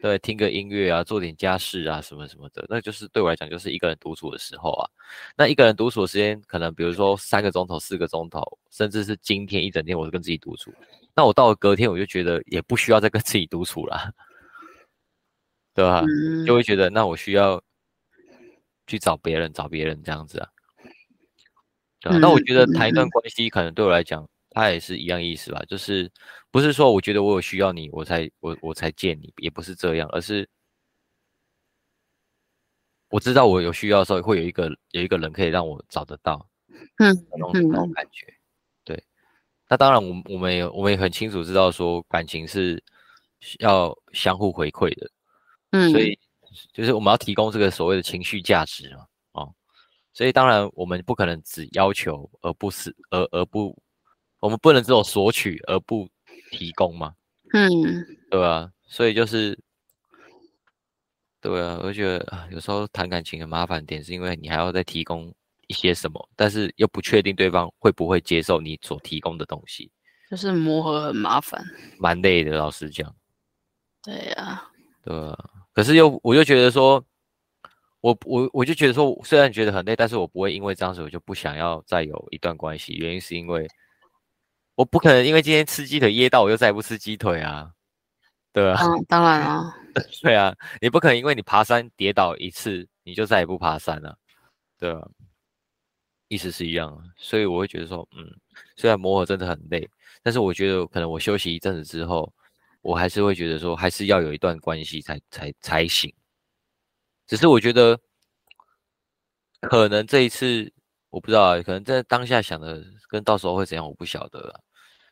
[0.00, 4.88] 对，听个音乐啊，做点家事啊，什么什么的，那就是对我来讲，就是一个人独处的时候啊。
[5.36, 10.72] 那一个人独处的时间，可能比如说三个钟头、四个钟头，甚至是今天一整天，我都跟自己独处。
[11.14, 14.10] 那我到了隔天，我就觉得也不需要再跟自己独处了，
[15.74, 16.02] 对吧？
[16.46, 17.62] 就会觉得那我需要
[18.86, 20.48] 去找别人，找别人这样子啊。
[22.00, 24.26] 对啊，那我觉得谈一段关系，可能对我来讲。
[24.50, 26.10] 他也是一样意思吧，就是
[26.50, 30.48] 不是说我觉得我有需要你，我才我我才见你，也不是这样，而是
[33.08, 36.48] 我知道我有需要的时候，会有一个有一个人可以让我找得到，
[36.98, 38.34] 嗯，那种那种感觉，
[38.84, 39.02] 对，
[39.68, 42.82] 那当然，我我们也我们也很清楚知道说感情是
[43.58, 45.10] 要相互回馈的，
[45.70, 46.18] 嗯，所以。
[46.72, 49.54] 就是我们要提供这个所谓的情绪价值嘛，哦，
[50.12, 53.80] 所以当然我们不可能只要求而不是而而不，
[54.40, 56.08] 我们不能只有索取而不
[56.50, 57.14] 提供嘛，
[57.52, 57.70] 嗯，
[58.30, 58.70] 对啊？
[58.86, 59.58] 所以就是。
[61.42, 65.34] 对啊，我觉得啊，有时候谈感情的麻烦点是因为你还要再提供
[65.68, 69.90] 一些什么，但是又不确定对方会不会接受你所提供的东西，
[70.30, 71.64] 就是磨合很麻烦，
[71.98, 72.58] 蛮累的。
[72.58, 73.16] 老实讲，
[74.02, 74.70] 对呀，
[75.02, 75.38] 对啊。
[75.72, 77.02] 可是又我就觉得说，
[78.02, 82.92] 我我我就觉得说，虽然觉得很累，但是我不会因为这样子我就不想要再有一段关系。
[82.96, 83.66] 原因是因为
[84.80, 87.70] 我不可能因为今天吃鸡腿噎到，我就再也不吃鸡腿啊。
[88.50, 89.76] 对啊，嗯，当然啊，
[90.22, 94.16] 对啊，你不可能因为你爬山跌倒一次，你就再也不爬山了，
[94.78, 95.06] 对啊，
[96.28, 98.26] 意思是一样，所以我会觉得说，嗯，
[98.74, 99.86] 虽然磨合真的很累，
[100.22, 102.32] 但是我觉得可能我休息一阵子之后，
[102.80, 106.10] 我还是会觉得说，还是要有一段关系才才才行。
[107.26, 108.00] 只是我觉得，
[109.60, 110.72] 可能这一次
[111.10, 114.58] 我不知道，可能在当下想的跟到时候会怎样，我不晓得。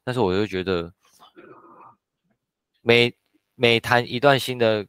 [0.09, 0.91] 但是我就觉得，
[2.81, 3.15] 每
[3.57, 4.87] 每谈一段新的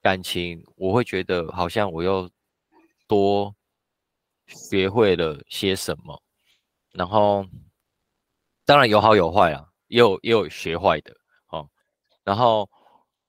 [0.00, 2.30] 感情，我会觉得好像我又
[3.08, 3.52] 多
[4.46, 6.22] 学会了些什么，
[6.92, 7.44] 然后
[8.64, 11.12] 当然有好有坏啊，也有也有学坏的
[11.48, 11.68] 哦。
[12.22, 12.70] 然后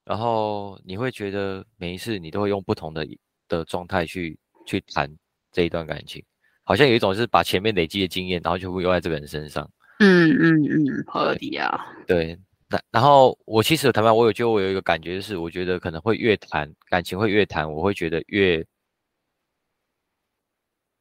[0.04, 3.04] 然后你会觉得每一次你都会用不同的
[3.48, 5.12] 的状态去去谈
[5.50, 6.24] 这一段感情，
[6.62, 9.68] 好像有一种是把前面累积的经验，然后就会用在这个人身上。
[10.02, 11.86] 嗯嗯嗯，合理啊。
[12.06, 12.38] 对。
[12.68, 18.66] 那然后我其实谈判，我有觉得我有一个感觉，就是我觉得可能会越谈感情会越谈，我会觉得越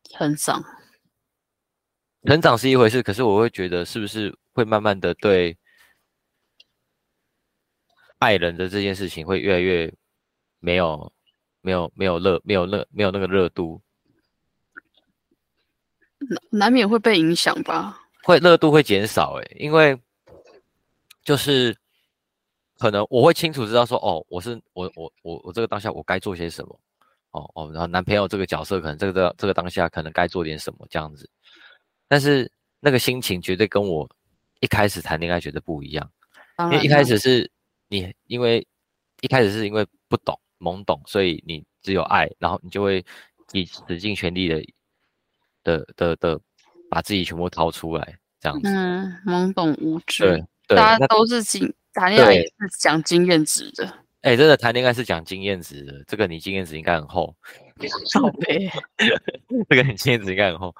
[0.03, 0.61] 成长。
[2.25, 5.57] 成长是一回事，可是我会觉得是不是会慢慢的对
[8.19, 9.91] 爱人的这件事情会越来越
[10.59, 11.13] 没有
[11.61, 13.81] 没有没有热没有热没有那个热度，
[16.19, 18.00] 难难免会被影响吧？
[18.23, 19.99] 会热度会减少哎，因为。
[21.23, 21.77] 就是
[22.79, 26.79] 可能我会清楚知道说，哦，我是我我我我这个当下我该做些什么，
[27.29, 31.29] 哦哦，然后男朋友这个角色可能这个这个当下可能该做点什么这样子，
[32.07, 34.09] 但是那个心情绝对跟我
[34.61, 36.11] 一开始谈恋爱觉得不一样，
[36.57, 37.49] 因为一开始是
[37.87, 38.65] 你因为
[39.21, 43.05] 一开始是因为不懂懵懂，所以你只有爱，然后你就会
[43.51, 44.65] 以使尽全力的
[45.63, 46.41] 的的的
[46.91, 50.25] 把自己全部掏出来这样子，嗯，懵懂无知，
[50.67, 50.75] 对。
[50.75, 52.49] 大家都是经谈恋爱是
[52.79, 57.33] 讲经验值的， 哎，真的谈恋爱是讲经验值的，这个你经验值应该很厚，
[58.13, 58.69] 宝贝，
[59.69, 60.75] 这个你经验值应该很厚，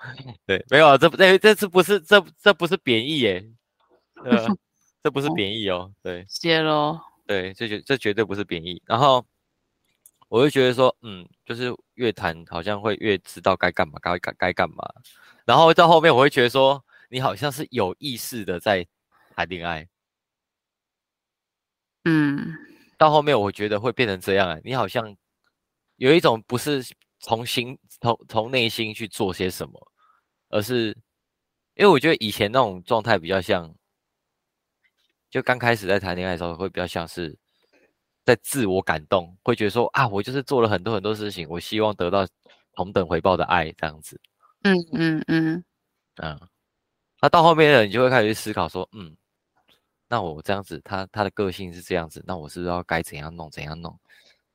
[0.46, 3.46] 对，没有啊，这这这次不是这这不是贬义耶，
[4.26, 4.48] 呃，
[5.02, 9.26] 这不是贬义哦，对，谢喽，对，这绝这绝对不是贬义，然后
[10.32, 14.78] 我就觉得说，嗯，就是越谈好像会越知道该干嘛，该该该干嘛，
[15.46, 18.88] 然后到后面我会觉得说，你好像是有意识的在。
[19.34, 19.88] 谈恋爱，
[22.04, 22.54] 嗯，
[22.98, 24.60] 到后面我觉得会变成这样啊！
[24.62, 25.16] 你好像
[25.96, 26.84] 有一种不是
[27.20, 29.92] 从心从从内心去做些什么，
[30.50, 30.90] 而是
[31.76, 33.74] 因为我觉得以前那种状态比较像，
[35.30, 37.36] 就刚开始在谈恋爱的时候会比较像是
[38.34, 42.26] 在自我感动，会觉得说啊，我就是做了很多很多事情，我希望得到
[42.74, 44.20] 同等回报的爱这样子。
[44.64, 45.64] 嗯嗯嗯
[46.16, 46.40] 嗯，
[47.22, 49.16] 那到后面呢，你就会开始去思考说，嗯。
[50.08, 53.98] 那我这样子，他他的个性是这样子，那我是不是要该怎样弄怎样弄？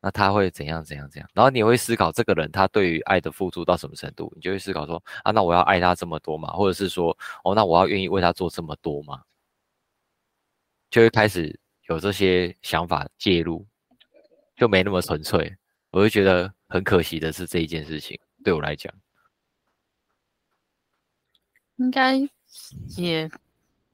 [0.03, 1.29] 那他会怎样怎样怎样？
[1.33, 4.31] 然后你会思考这个人他对于爱的付出到什么程度？
[4.37, 6.53] 你就会思考说啊，那我要爱他这么多嘛？
[6.53, 9.23] 或者是说哦，那我要愿意为他做这么多吗？
[10.91, 13.67] 就会开始有这些想法介入，
[14.57, 15.57] 就没那么纯粹。
[15.91, 18.93] 我就觉得很可惜的是这一件事情，对我来讲，
[21.77, 22.17] 应该
[22.97, 23.31] 也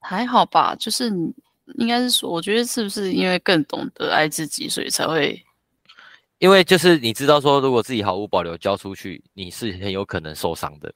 [0.01, 1.35] 还好吧，就是你。
[1.79, 5.41] 应该是说，我觉得是不是因为更懂得爱自己，所以才会？
[6.39, 10.93] 因为就是你知道说，如果自己毫无保留交出去，你是很有可能受伤的。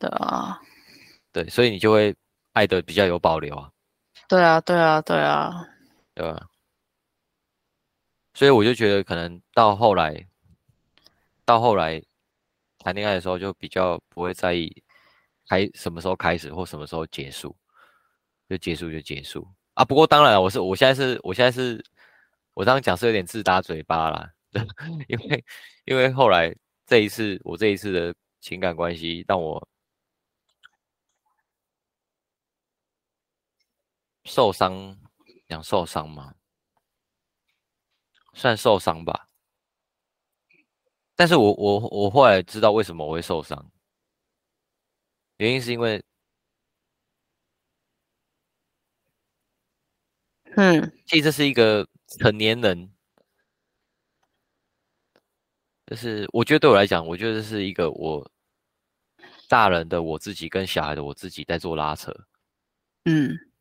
[0.00, 0.60] 对啊，
[1.32, 2.14] 对，所以你就会
[2.52, 3.70] 爱的比较有保留啊。
[4.28, 5.66] 对啊，对啊，对啊，
[6.14, 6.48] 对吧？
[8.34, 10.26] 所以我就觉得，可能到后来，
[11.44, 12.02] 到后来
[12.78, 14.82] 谈恋爱的时候，就比较不会在意
[15.48, 17.56] 开什么时候开始或什么时候结束，
[18.48, 19.46] 就结束就结束。
[19.74, 21.84] 啊，不过当然，我是我现在是我现在是
[22.54, 24.30] 我这样讲是有点自打嘴巴啦，
[25.08, 25.44] 因为
[25.84, 26.54] 因为后来
[26.86, 29.66] 这一次我这一次的情感关系让我
[34.24, 34.96] 受伤，
[35.52, 36.34] 讲受伤吗？
[38.34, 39.28] 算受伤吧。
[41.14, 43.70] 但是我我我后来知道为什么我会受伤，
[45.36, 46.02] 原因是因为，
[50.56, 51.86] 嗯，其实这是一个
[52.18, 52.90] 成年人，
[55.86, 58.28] 就是我觉得对我来讲，我觉得这是一个我
[59.48, 62.10] 大人的我自己跟小孩的我自己在做拉扯，
[63.04, 63.51] 嗯嗯，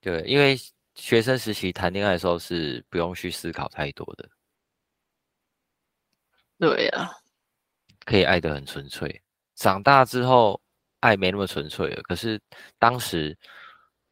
[0.00, 0.58] 对，因为。
[0.96, 4.28] 学生时期谈恋爱的时候是不用去思考太多的，
[6.58, 7.10] 对呀，
[8.04, 9.22] 可以爱得很纯粹。
[9.54, 10.60] 长大之后，
[10.98, 12.02] 爱没那么纯粹了。
[12.02, 12.38] 可是
[12.76, 13.34] 当时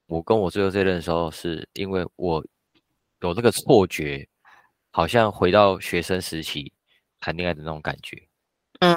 [0.07, 2.43] 我跟我最后这任的时候，是因为我
[3.21, 4.27] 有那个错觉，
[4.91, 6.73] 好像回到学生时期
[7.21, 8.27] 谈恋爱的那种感觉。
[8.81, 8.97] 嗯，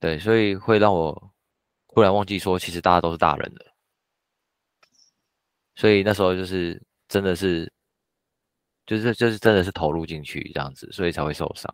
[0.00, 1.32] 对，所以会让我
[1.86, 3.74] 忽然忘记说，其实大家都是大人了。
[5.78, 7.72] 所以那时候就是真的是，
[8.84, 11.72] 就是就是真的是投入进去这样子，所以才会受伤。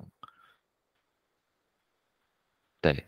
[2.83, 3.07] 对，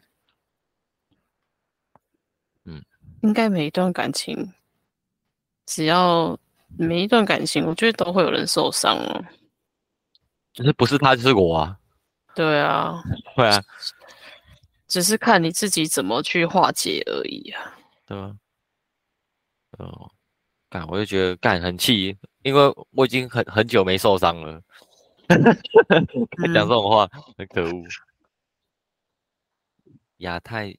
[2.65, 2.83] 嗯，
[3.23, 4.55] 应该每一段感情，
[5.67, 6.41] 只要
[6.79, 9.23] 每一段感情，我觉得都会有人受伤哦。
[10.55, 11.79] 就是不是他就是我啊？
[12.35, 13.03] 对啊，
[13.37, 13.63] 会啊，
[14.89, 17.77] 只是看你自己怎么去化解而已啊。
[18.07, 18.39] 对吗？
[19.77, 20.11] 哦。
[20.77, 22.61] 干，我就觉得干很气，因为
[22.91, 24.61] 我已经很很久没受伤了。
[25.29, 27.09] 讲这种话
[27.39, 27.83] 很可恶。
[30.19, 30.77] 亚太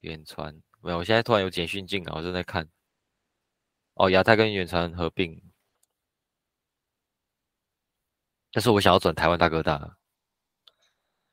[0.00, 2.66] 远传没有，我现在突然有简讯进来，我正在看。
[3.94, 5.42] 哦，亚太跟远传合并，
[8.50, 9.98] 但是我想要转台湾大哥大，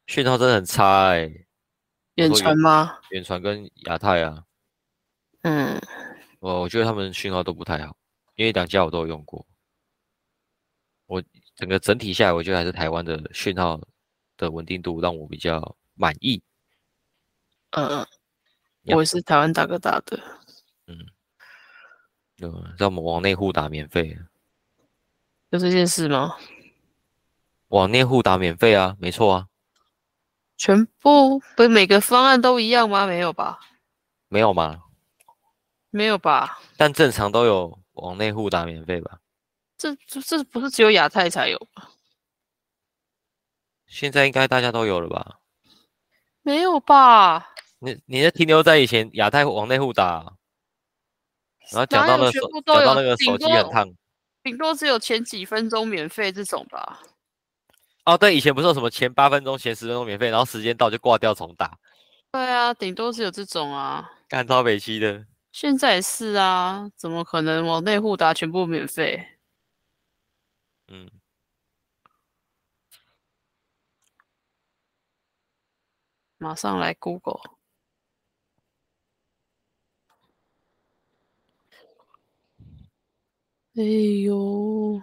[0.07, 1.31] 讯号真的很差哎。
[2.15, 2.99] 远传吗？
[3.11, 4.43] 远传跟亚太啊。
[5.43, 5.81] 嗯。
[6.39, 7.95] 我我觉得他们讯号都不太好，
[8.41, 9.45] 因为两家我都有用过。
[11.05, 11.23] 我
[11.55, 13.79] 整个整体下来，我觉得还是台湾的讯号
[14.35, 16.41] 的稳定度让我比较满意。
[17.69, 18.07] 嗯嗯，
[18.85, 20.19] 我也是台湾大哥大的。
[20.87, 20.97] 嗯，
[22.41, 24.17] 嗯，让我们往内户打免费，
[25.51, 26.35] 有这件事吗？
[27.67, 29.47] 往内户打免费啊，没错啊。
[30.57, 33.05] 全部不是每个方案都一样吗？
[33.05, 33.59] 没有吧？
[34.29, 34.81] 没有吗？
[35.91, 36.59] 没有吧？
[36.75, 39.19] 但正常都有往内户打免费吧？
[39.77, 41.87] 这这这不是只有亚太才有吗？
[43.87, 45.39] 现在应该大家都有了吧？
[46.43, 47.49] 没有吧？
[47.79, 50.35] 你你是停留在以前亚太往内户打，
[51.71, 53.91] 然后讲到那手讲到那个手机很烫，
[54.43, 56.99] 顶多只有前几分钟免费这种吧？
[58.05, 61.77] 哦，对，以前不是有什么前八分钟、前十分钟免费，然后时间到就挂掉重打？
[62.31, 65.25] 对啊，顶多是有这种啊，干超北七的。
[65.53, 69.37] 现在是啊，怎么可能往内互打全部免费？
[70.89, 71.09] 嗯，
[76.39, 77.39] 马上来 Google。
[83.75, 83.81] 哎
[84.25, 85.01] 呦，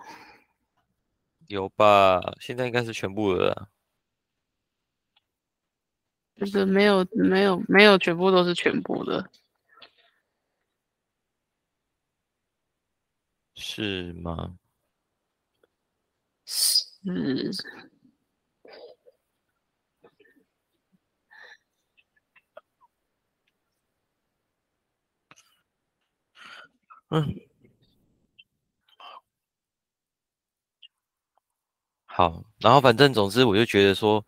[1.48, 2.20] 有吧？
[2.40, 3.68] 现在应该是全部了。
[6.36, 9.28] 就是没有，没有，没有，全部都是全部的。
[13.58, 14.58] 是吗？
[16.46, 17.52] 是。
[27.10, 27.48] 嗯。
[32.06, 34.24] 好，然后反正总之，我就觉得说，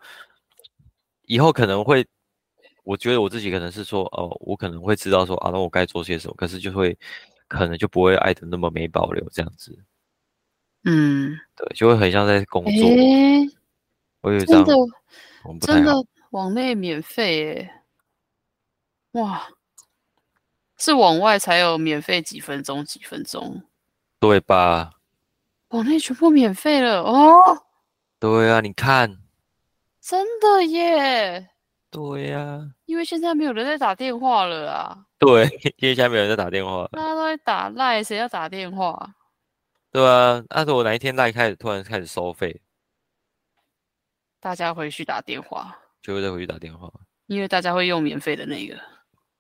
[1.23, 2.07] 以后可能会，
[2.85, 6.97] 我觉得我自己可能是说，哦，我可能会知道说，啊，那我该做些什么，可是就会。
[7.51, 9.77] 可能就不会爱的那么没保留这样子，
[10.85, 12.89] 嗯，对，就会很像在工作。
[14.21, 14.65] 我有这样，
[15.61, 15.93] 真的
[16.31, 17.83] 往内免费哎，
[19.21, 19.49] 哇，
[20.79, 23.65] 是往外才有免费几分钟几分钟，
[24.21, 24.93] 对吧？
[25.71, 27.65] 往内全部免费了哦。
[28.21, 29.19] 对啊，你看，
[30.01, 31.51] 真的耶。
[31.91, 35.07] 对呀，因为现在没有人在打电话了啊。
[35.19, 35.45] 对，
[35.79, 39.15] 因为现在没有人在打电话，大家都在打赖，谁要打电话？
[39.91, 42.63] 对啊，那是我哪一天赖开始突然开始收费，
[44.39, 46.89] 大家回去打电话，就会再回去打电话，
[47.27, 48.79] 因为大家会用免费的那个。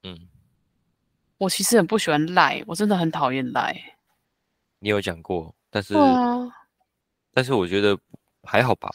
[0.03, 0.28] 嗯，
[1.38, 3.76] 我其实很不喜欢赖，我真的很讨厌赖。
[4.80, 5.94] 你有讲过，但是，
[7.32, 7.96] 但是我觉得
[8.42, 8.90] 还好吧。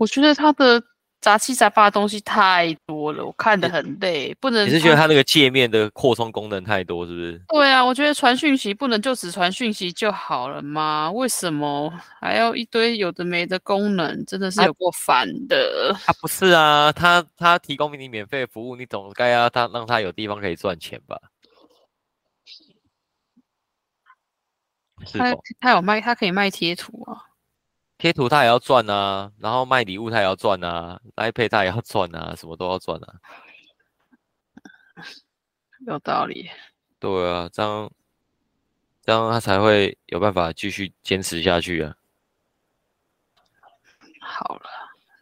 [0.00, 0.82] 我觉得他的。
[1.20, 4.66] 杂七杂八的东西太多了，我看的很累，不能。
[4.66, 7.42] 你是觉得它那个界面的扩充功能太多，是不是？
[7.48, 11.10] 对啊，我觉得传讯息不能就只传讯息就好了吗？
[11.10, 14.24] 为什么还要一堆有的没的功能？
[14.26, 15.94] 真的是有过烦的。
[16.06, 21.20] 啊，不是啊，他他提供给你免费服务，你总该要他让他有地方可以赚钱吧？
[25.12, 27.27] 他他有卖，他可以卖贴图啊。
[27.98, 33.14] 贴图他也要赚啊，然后卖礼物他也要赚啊，iPad 他也要赚啊，什么都要赚啊。
[35.86, 36.48] 有道理。
[37.00, 37.90] 对啊，这样
[39.02, 41.94] 这样他才会有办法继续坚持下去啊。
[44.22, 44.70] 好了，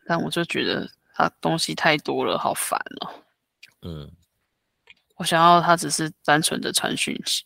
[0.07, 3.24] 但我就觉得他东西太多了，好烦哦。
[3.83, 4.12] 嗯。
[5.16, 7.45] 我想要他只是单纯的传讯息。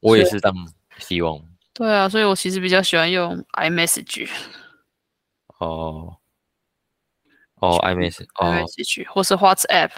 [0.00, 1.42] 我也是这样希望。
[1.74, 4.28] 对啊，所以我其实比较喜欢用 iMessage。
[5.58, 6.18] 哦，
[7.54, 9.90] 哦，iMessage，iMessage，或是 WhatsApp，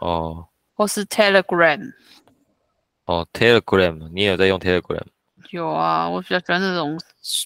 [0.00, 1.92] 哦，或是 Telegram。
[3.04, 5.06] 哦，Telegram，你有在用 Telegram？
[5.50, 6.98] 有啊，我比较喜欢那种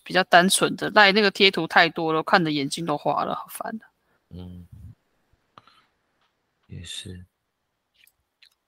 [0.03, 3.85] 比较单纯的，赖那个贴图太多了，看的眼睛都花了，好烦的。
[4.31, 4.66] 嗯，
[6.69, 7.27] 也是，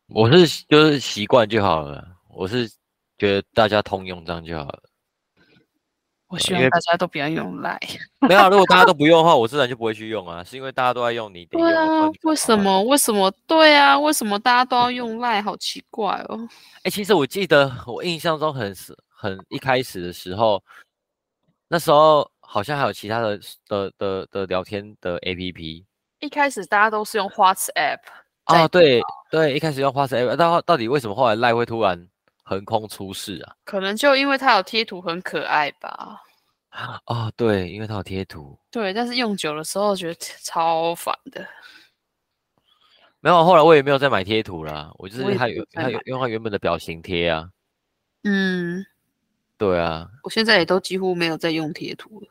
[0.08, 2.68] 我是就是习惯就好了，我是
[3.16, 4.89] 觉得大家通用这样就好了。
[6.30, 7.76] 我希望大家都不要用赖。
[8.20, 10.44] 没有，如果大家都不用的话， 我自然就不会去用啊。
[10.44, 12.08] 是因为大家都在用，你对啊？
[12.22, 12.82] 为什么？
[12.84, 13.28] 为什么？
[13.48, 13.98] 对啊？
[13.98, 15.42] 为什么大家都要用赖？
[15.42, 16.38] 好奇怪哦。
[16.84, 20.62] 哎，其实我记得我印象中很是很一开始的时候，
[21.66, 25.84] 那时候好像还有其他的的的的聊天的 APP。
[26.20, 27.98] 一开始大家都是用 WhatsApp。
[28.46, 29.00] 哦，对
[29.30, 32.08] 对，一开始用 WhatsApp，到到底为什么后来赖会突然？
[32.50, 33.54] 横空出世啊！
[33.64, 36.20] 可能就因为它有贴图很可爱吧。
[37.06, 38.58] 哦，对，因为它有贴图。
[38.72, 41.46] 对，但是用久的时候觉得超烦的。
[43.20, 44.92] 没有，后来我也没有再买贴图了。
[44.98, 47.48] 我就是它有它有用它原本的表情贴啊。
[48.24, 48.84] 嗯，
[49.56, 50.10] 对啊。
[50.24, 52.26] 我现在也都几乎没有在用贴图了。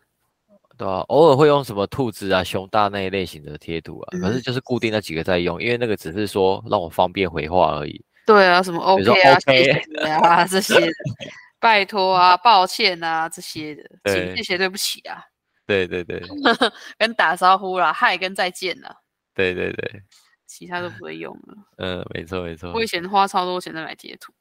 [0.77, 8.03] 对啊，偶尔会用什么兔子啊、熊大那一类型的贴图啊，可是就是固定那几个在用，因为那个只是说让我方便回话而已。
[8.29, 9.71] 对啊，什么 OK 啊、谢谢
[10.05, 10.75] 啊这些，
[11.59, 15.23] 拜托啊、抱歉啊这些的，请谢谢对不起啊。
[15.65, 16.21] 对对对，
[16.99, 18.95] 跟打招呼啦，嗨跟再见啦。
[19.33, 20.03] 对对对，
[20.45, 21.57] 其他都不会用了。
[21.77, 22.71] 嗯，没错没错。
[22.71, 24.31] 我以前花超多钱在买贴图，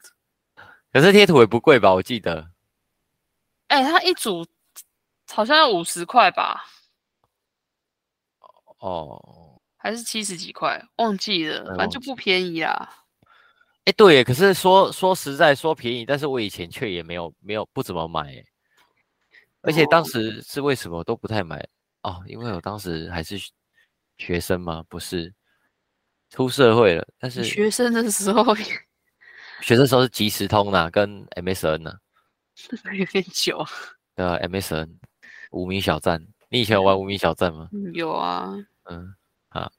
[0.92, 1.94] 可是贴图也不贵吧？
[1.94, 2.50] 我记得。
[3.68, 4.46] 哎，它一组
[5.32, 6.62] 好像要五十块吧？
[8.80, 10.78] 哦，还是七十几块？
[10.96, 13.06] 忘记了，反正就不便宜啦。
[13.88, 18.44] 哎，对，可是说说实在说便宜，但是我以前却也没有没有不怎么买，
[19.62, 21.66] 而且当时是为什么都不太买
[22.02, 22.22] 哦？
[22.26, 23.38] 因为我当时还是
[24.18, 24.84] 学生吗？
[24.90, 25.32] 不是，
[26.28, 28.54] 出社会了，但是学生的时候，
[29.62, 31.94] 学生时候是即时通呐，跟 MSN 呐，
[32.92, 33.64] 有点久。
[34.14, 34.98] 对啊，MSN
[35.50, 37.70] 无名小站，你以前有玩无名小站吗？
[37.94, 38.54] 有啊。
[38.84, 39.14] 嗯，
[39.48, 39.72] 好，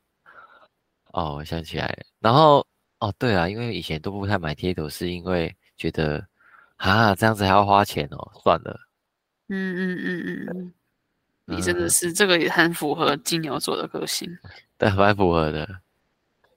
[1.14, 2.66] 哦，我想起来了，然后。
[3.00, 6.28] 哦，对啊，因为以前都不太买贴图，是因为觉得
[6.76, 8.80] 啊，这样子还要花钱哦，算了。
[9.47, 10.74] 嗯嗯嗯嗯嗯，
[11.45, 14.30] 你真的是这个也很符合金牛座的个性。
[14.78, 15.68] 对，蛮符合的。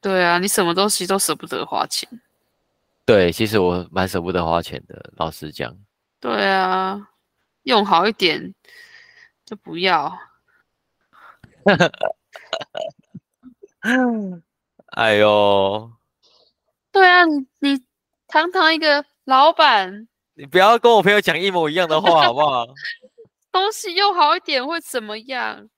[0.00, 2.08] 对啊，你什么东西都舍不得花钱。
[3.04, 5.74] 对，其实我蛮舍不得花钱的，老实讲。
[6.20, 7.08] 对啊，
[7.62, 8.54] 用好一点
[9.44, 10.18] 就不要。
[14.88, 15.90] 哎呦。
[16.92, 17.84] 对啊，你你
[18.28, 22.66] 堂堂一个老板，你不要跟我朋友讲一模一样的话，好不好？
[23.50, 25.68] 东西用好一点会怎么样？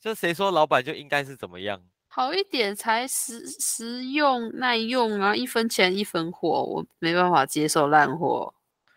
[0.00, 1.82] 就谁说老板就应该是怎么样？
[2.08, 5.34] 好一点才实实用耐用啊！
[5.34, 8.52] 一分钱一分货，我没办法接受烂货。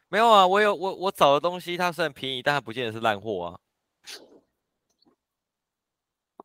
[0.09, 3.59] 没有啊，我有我我找的东西，它虽然便宜，但它不见得是烂货啊。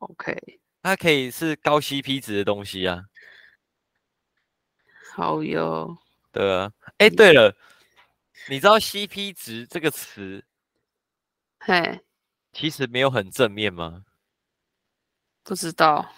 [0.00, 3.02] OK，它可以是高 CP 值的东西啊。
[5.12, 5.98] 好哟，
[6.32, 7.54] 对啊，哎，对了，
[8.48, 10.44] 你知道 CP 值这个词，
[11.58, 12.00] 嘿，
[12.52, 14.04] 其实没有很正面吗？
[15.42, 16.08] 不知道，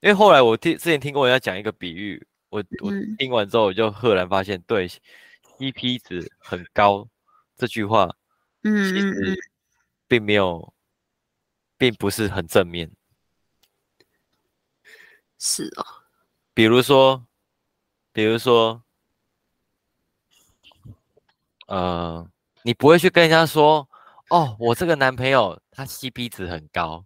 [0.00, 7.08] 因为后来我听之前听过人家讲一个比喻，我我听完之后我就赫然发现，对，CP 值很高
[7.56, 8.14] 这句话，
[8.62, 9.36] 嗯，其实
[10.06, 10.72] 并没有，
[11.76, 12.90] 并不是很正面，
[15.38, 15.84] 是哦，
[16.54, 17.25] 比如说。
[18.16, 18.82] 比如说，
[21.66, 22.26] 呃，
[22.62, 23.86] 你不会去跟人家说，
[24.30, 27.04] 哦，我这个男朋友他 CP 值很高，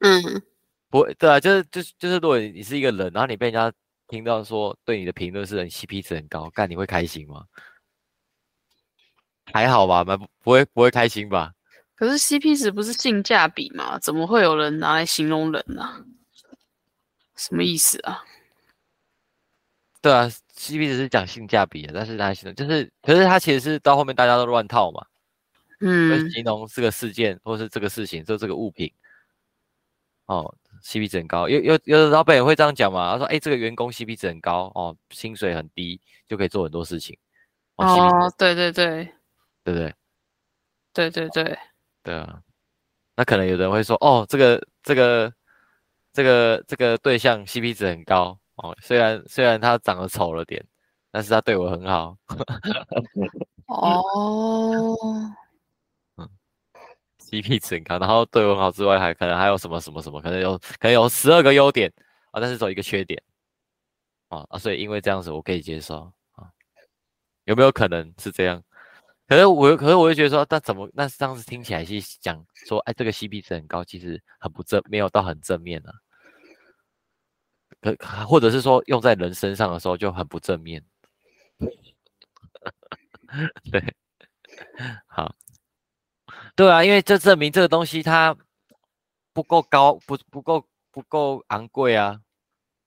[0.00, 0.42] 嗯，
[0.88, 3.70] 不会，对啊，就是就是就是，如果你是一个人，然后你被人家
[4.08, 7.44] 听到说对你的评论是很 CP 值很高，干你会开心吗？
[9.52, 11.52] 还好吧，蛮不会不会开心吧？
[11.94, 13.98] 可是 CP 值不是性价比吗？
[13.98, 16.02] 怎么会有人拿来形容人呢？
[17.36, 18.24] 什么意思啊？
[20.02, 25.04] 对啊，CP 值是讲性价比的，但是他形容就是，可是他其实是到后面大家都乱套嘛，
[25.80, 28.92] 嗯，形容这个事件或是这个事情，就这个物品，
[30.26, 37.16] 哦，CP 值很高，有有有的老板也会这样讲嘛，他说，哎，这个员工 CP 值很高哦，薪水很低，就可以做很多事情，
[37.76, 39.04] 哦，对对对，
[39.64, 39.94] 对不对？
[40.92, 41.58] 对对对。
[42.02, 42.40] 对啊，
[43.14, 45.30] 那可能有人会说，哦，这个这个
[46.14, 50.62] 这个这个对象 CP 值很高哦，虽然虽然他长得丑了点，
[51.10, 52.16] 但是他对我很好。
[53.68, 54.96] 哦，
[56.16, 56.28] 嗯
[57.18, 61.90] ，CP 值很高，然后对我很好之外，还可能还有什么什么什么，可能有可能有十二个优点
[62.32, 63.22] 啊，但是只有一个缺点
[64.28, 66.50] 啊啊，所以因为这样子我可以接受啊，
[67.44, 68.62] 有没有可能是这样？
[69.26, 75.94] 可是我，可是我就觉得说，那怎么那这样子听起来是讲说，哎，这个 CP 值很高，其实很不正，没有到很正面啊。
[77.80, 80.84] 可或者是说用在人身上的时候就很不正面。
[83.70, 83.94] 对，
[85.06, 85.34] 好，
[86.56, 88.36] 对啊，因为这证明这个东西它
[89.32, 92.20] 不够高，不不够不够昂贵啊。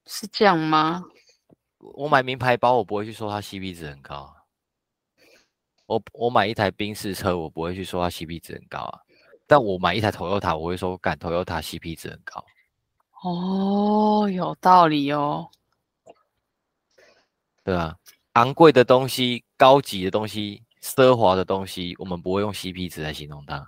[0.05, 1.03] 是这样吗？
[1.95, 4.35] 我买名牌包，我不会去说它 CP 值很高。
[5.85, 8.99] 我我买一台宾士车，我不会去说它 CP 值很高啊，
[9.47, 12.43] 但我买一台 Toyota，我会说，感 Toyota CP 值很高。
[13.23, 15.49] 哦，有道理哦。
[17.63, 17.95] 对啊，
[18.33, 23.65] 昂贵的东西、高级的东西、奢华的东西，我们不会用 CP 值来形容它。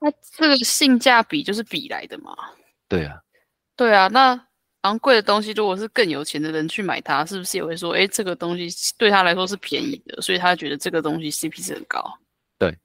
[0.00, 2.36] 那这个性价比就是比来的嘛？
[2.88, 3.20] 对啊，
[3.76, 4.46] 对啊，那。
[4.82, 12.00] 昂贵的东西，如果是更有钱的人去买它，是不是也会说，哎，这个东西对他来说是便宜的，所以他觉得这个东西 CP 值很高？
[12.56, 12.78] 对，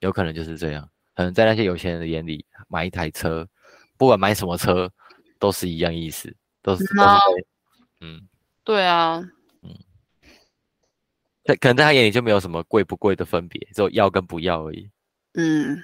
[0.00, 0.90] 有可能就是这样。
[1.14, 3.48] 可能在那些有钱人的眼里，买一台车，
[3.96, 4.90] 不管买什么车，
[5.38, 7.46] 都是一样意思，都是都是
[8.00, 8.28] 嗯，
[8.62, 9.22] 对啊，
[9.62, 9.74] 嗯，
[11.44, 14.90] 在可能在他眼里就没有什么贵不贵的分别，只有要跟不要而已。
[15.34, 15.82] 嗯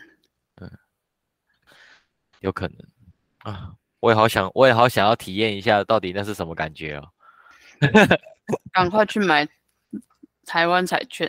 [0.56, 0.70] 嗯，
[2.40, 2.78] 有可能
[3.38, 3.74] 啊。
[4.00, 7.06] 我也好想，我也好想要体验一下，到底那是什么感觉哦！
[8.72, 9.46] 赶快去买
[10.46, 11.28] 台湾彩券，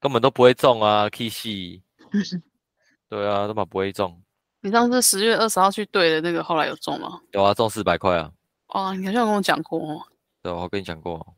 [0.00, 1.82] 根本都不会中啊！K 系，
[3.10, 4.22] 对啊，根本不会中。
[4.64, 7.20] 你上次十月二十号去兑的那个，后来有中吗？
[7.32, 8.32] 有啊，中四百块啊！
[8.68, 10.06] 哦，你好像跟我讲过哦。
[10.40, 11.36] 对，我跟你讲过。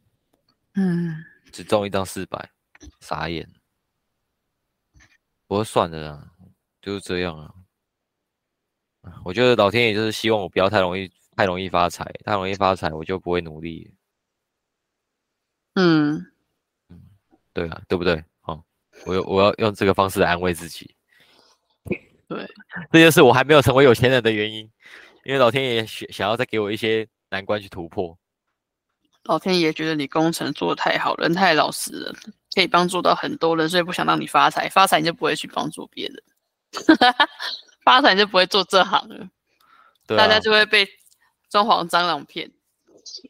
[0.74, 1.24] 嗯。
[1.50, 2.50] 只中一张四百，
[3.00, 3.48] 傻眼。
[5.46, 6.30] 不过算了啦，
[6.82, 7.54] 就是这样啊。
[9.24, 13.90] 我觉得老天爷就是希望我不要太容易太容易发财，太容易发财我就不会努力。
[15.74, 16.16] 嗯
[16.88, 17.02] 嗯，
[17.54, 18.22] 对啊，对不对？
[18.40, 18.62] 好，
[19.06, 20.94] 我我要用这个方式来安慰自己。
[22.28, 22.48] 对，
[22.92, 24.70] 这就是我还没有成为有钱人的原因，
[25.24, 28.16] 因为老天爷想想要再给我一些难关去突破。
[29.24, 32.14] 老天爷觉得你工程做的太好，人太老实了，
[32.54, 36.22] 可以帮助到很多人，所以不想让你发财，发财你就不会去帮助别人。
[37.84, 39.28] 发财就不会做这行了，
[40.06, 40.86] 大家就会被
[41.48, 42.50] 装潢蟑螂骗。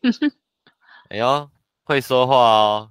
[1.11, 1.51] 哎呦，
[1.85, 2.91] 会说话哦，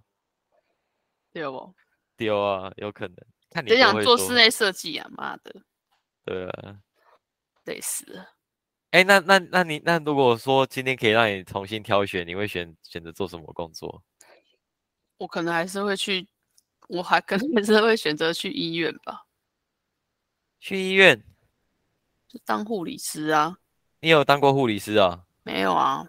[1.34, 1.74] 丢哦？
[2.16, 3.16] 丢啊，有可能。
[3.50, 5.56] 看你只想做室内设计啊，妈的！
[6.26, 6.78] 对啊，
[7.66, 8.34] 累死了。
[8.92, 14.04] 哎，那那那你那如果说今天可以让你重新挑选，你会选选择做什么工作？
[15.18, 16.28] 我可能还是会去，
[16.88, 19.26] 我还可能还是会选择去医院吧。
[20.60, 21.24] 去医院
[22.28, 22.40] 就？
[22.46, 23.58] 当护理师啊？
[24.00, 25.24] 你有当过护理师啊？
[25.44, 26.06] 没有啊。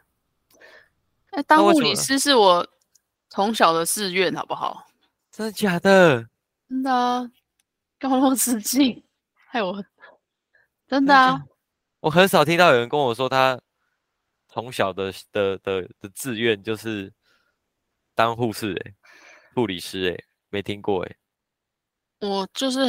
[1.31, 2.67] 哎，当护理师是我
[3.29, 4.87] 从小的志愿，好不好？
[5.31, 6.29] 真的假的？
[6.69, 7.31] 真的啊，
[7.99, 9.03] 高落自尽，
[9.49, 9.85] 害我
[10.87, 11.43] 真的啊。
[12.01, 13.61] 我很少听到有人跟我说他
[14.49, 17.13] 从小的的的的志愿就是
[18.15, 18.95] 当护士哎，
[19.55, 21.17] 护理师哎，没听过哎。
[22.21, 22.81] 我就是。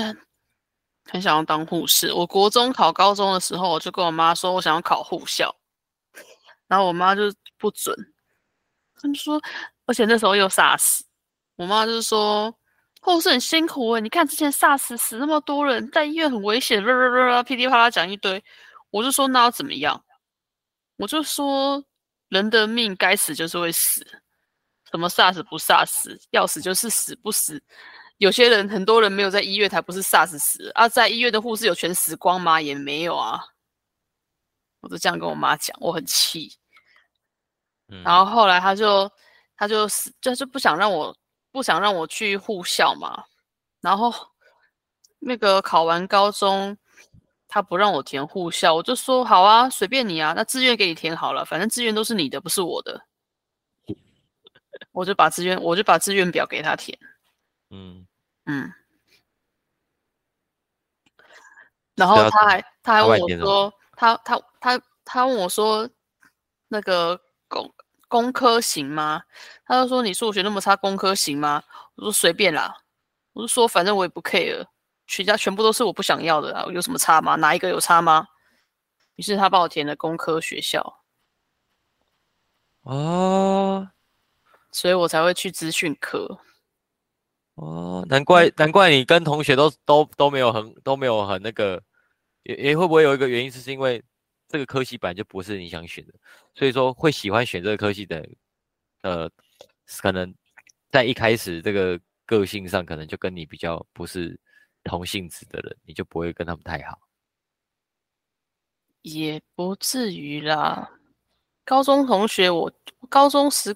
[1.07, 2.11] 很想要当护士。
[2.11, 5.55] 我国中考高中的时候，我就跟我妈说，我想要考护校。
[6.67, 7.95] 然后我妈就不准，
[8.95, 9.39] 他们说，
[9.85, 11.01] 而且那时候又 SARS，
[11.57, 12.57] 我妈就是说，
[13.05, 16.83] 护士很辛苦诶，你看之前 SARS 死那么多人，在医院很危险，
[17.45, 18.43] 噼里啪啦讲一堆。
[18.89, 20.03] 我就说那要怎么样？
[20.97, 21.83] 我就说
[22.29, 24.03] 人的命该死就是会死，
[24.89, 27.61] 什么 SARS 不 SARS，，要死就是死不死。
[28.17, 32.59] 有些人很多人没有在医院才不是 SARS 死啊，在医院的护士有全死光吗？
[32.59, 33.39] 也没有啊。
[34.79, 36.57] 我就这样跟我妈讲，我很气。
[38.03, 39.11] 然后后来他就
[39.55, 39.87] 他就
[40.19, 41.15] 就是不想让我
[41.55, 43.23] 不想让我去护校嘛。
[43.79, 44.13] 然后
[45.19, 46.77] 那个考完高中，
[47.47, 53.05] 他不让我填护校，我就说好啊，随便你啊，那志愿给你填好了，反正志愿都是你的，不是我的。
[54.91, 56.99] 我就把志愿我就把志愿表给他填。
[57.69, 58.05] 嗯
[58.43, 58.73] 嗯，
[61.95, 65.89] 然后他还他还问我说，他他他他问我说，
[66.67, 67.73] 那个工
[68.07, 69.23] 工科行吗？
[69.65, 71.63] 他就说你数学那么差，工科行吗？
[71.95, 72.75] 我说随便啦，
[73.33, 74.65] 我就说反正我也不 care，
[75.07, 77.35] 全家全部都是我不想要的啊，有什么差吗？
[77.35, 78.27] 哪一个有差吗？
[79.15, 81.01] 于是他帮我填了工科学校。
[82.81, 83.89] 哦，
[84.71, 86.39] 所以我才会去资讯科。
[87.55, 91.81] 哦，难怪难怪你跟同学都都都没有很都没有很那个，
[92.43, 94.03] 也也会不会有一个原因，是是因为
[94.47, 96.13] 这个科系本来就不是你想选的，
[96.53, 98.27] 所以说会喜欢选这个科系的，
[99.01, 99.29] 呃，
[100.01, 100.33] 可能
[100.89, 104.39] 在一开始这个个性上可能就跟你比较不是
[104.83, 106.99] 同性质的人，你就不会跟他们太好。
[109.01, 110.91] 也不至于啦，
[111.63, 112.71] 高中同学，我
[113.09, 113.75] 高中时。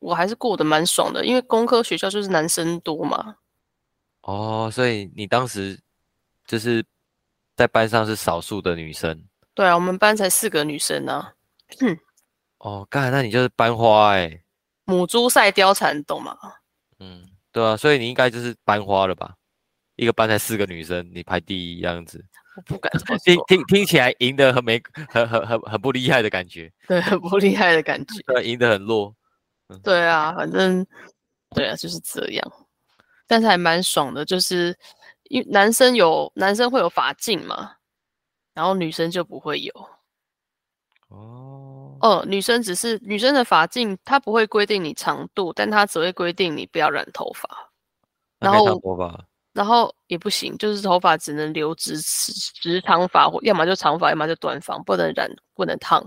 [0.00, 3.34] 我还是过得蛮爽的，因为工科学校就是男生多嘛。
[4.20, 5.76] 哦，所以你当时
[6.46, 6.86] 就是
[7.56, 9.20] 在班上是少数的女生。
[9.58, 11.32] 对啊，我们班才四个女生呢。
[12.58, 14.40] 哦，刚才那你就是班花哎。
[14.84, 16.38] 母猪赛貂蝉，懂吗？
[17.00, 19.34] 嗯，对啊，所以你应该就是班花了吧？
[19.96, 22.24] 一个班才四个女生，你排第一样子。
[22.54, 26.72] 我不敢这么 听听听起来赢得很没很很很很不厉害的感觉。
[26.86, 28.14] 对，很不厉害的感觉。
[28.32, 29.12] 对，赢得很弱。
[29.82, 30.86] 对啊，反正
[31.50, 32.52] 对啊，就是这样，
[33.26, 34.78] 但是还蛮爽的，就是
[35.24, 37.72] 因为男生有男生会有法镜嘛，
[38.58, 39.72] 然后女生就不会有。
[41.10, 47.70] 哦，哦，女生只是女生的发镜，它不会规定你长度，但它只会规定你不要染头发。
[48.40, 48.82] 然后，
[49.52, 56.04] 然后也不行，就是头发只能留直直长发，或要么就长发，要么就短发，不能染，不能烫。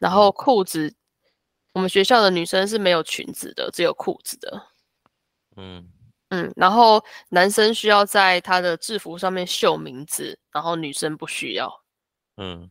[0.00, 0.92] 然后裤子。
[1.72, 4.66] 我们学校的女生是没有裙子的，只有裤子的。
[5.56, 5.88] 嗯
[6.30, 11.70] 嗯，然后男生需要在他的制服上面绣名字，然后女生不需要。
[12.36, 12.70] 嗯，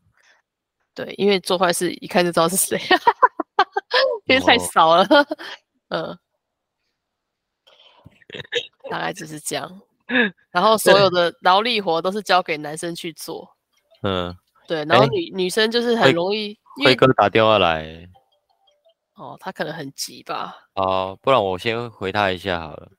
[0.95, 2.79] 对，因为做坏事一看就知道是谁，
[4.27, 5.05] 因为太少了。
[5.89, 6.17] 嗯，
[8.89, 9.81] 大概就是这样。
[10.51, 13.55] 然后所有的劳力活都是交给男生去做。
[14.03, 14.35] 嗯，
[14.67, 16.57] 对，然后女女生就是很容易。
[16.83, 18.09] 辉哥打电话来。
[19.15, 20.55] 哦，他可能很急吧？
[20.75, 22.89] 哦，不然我先回他一下好了。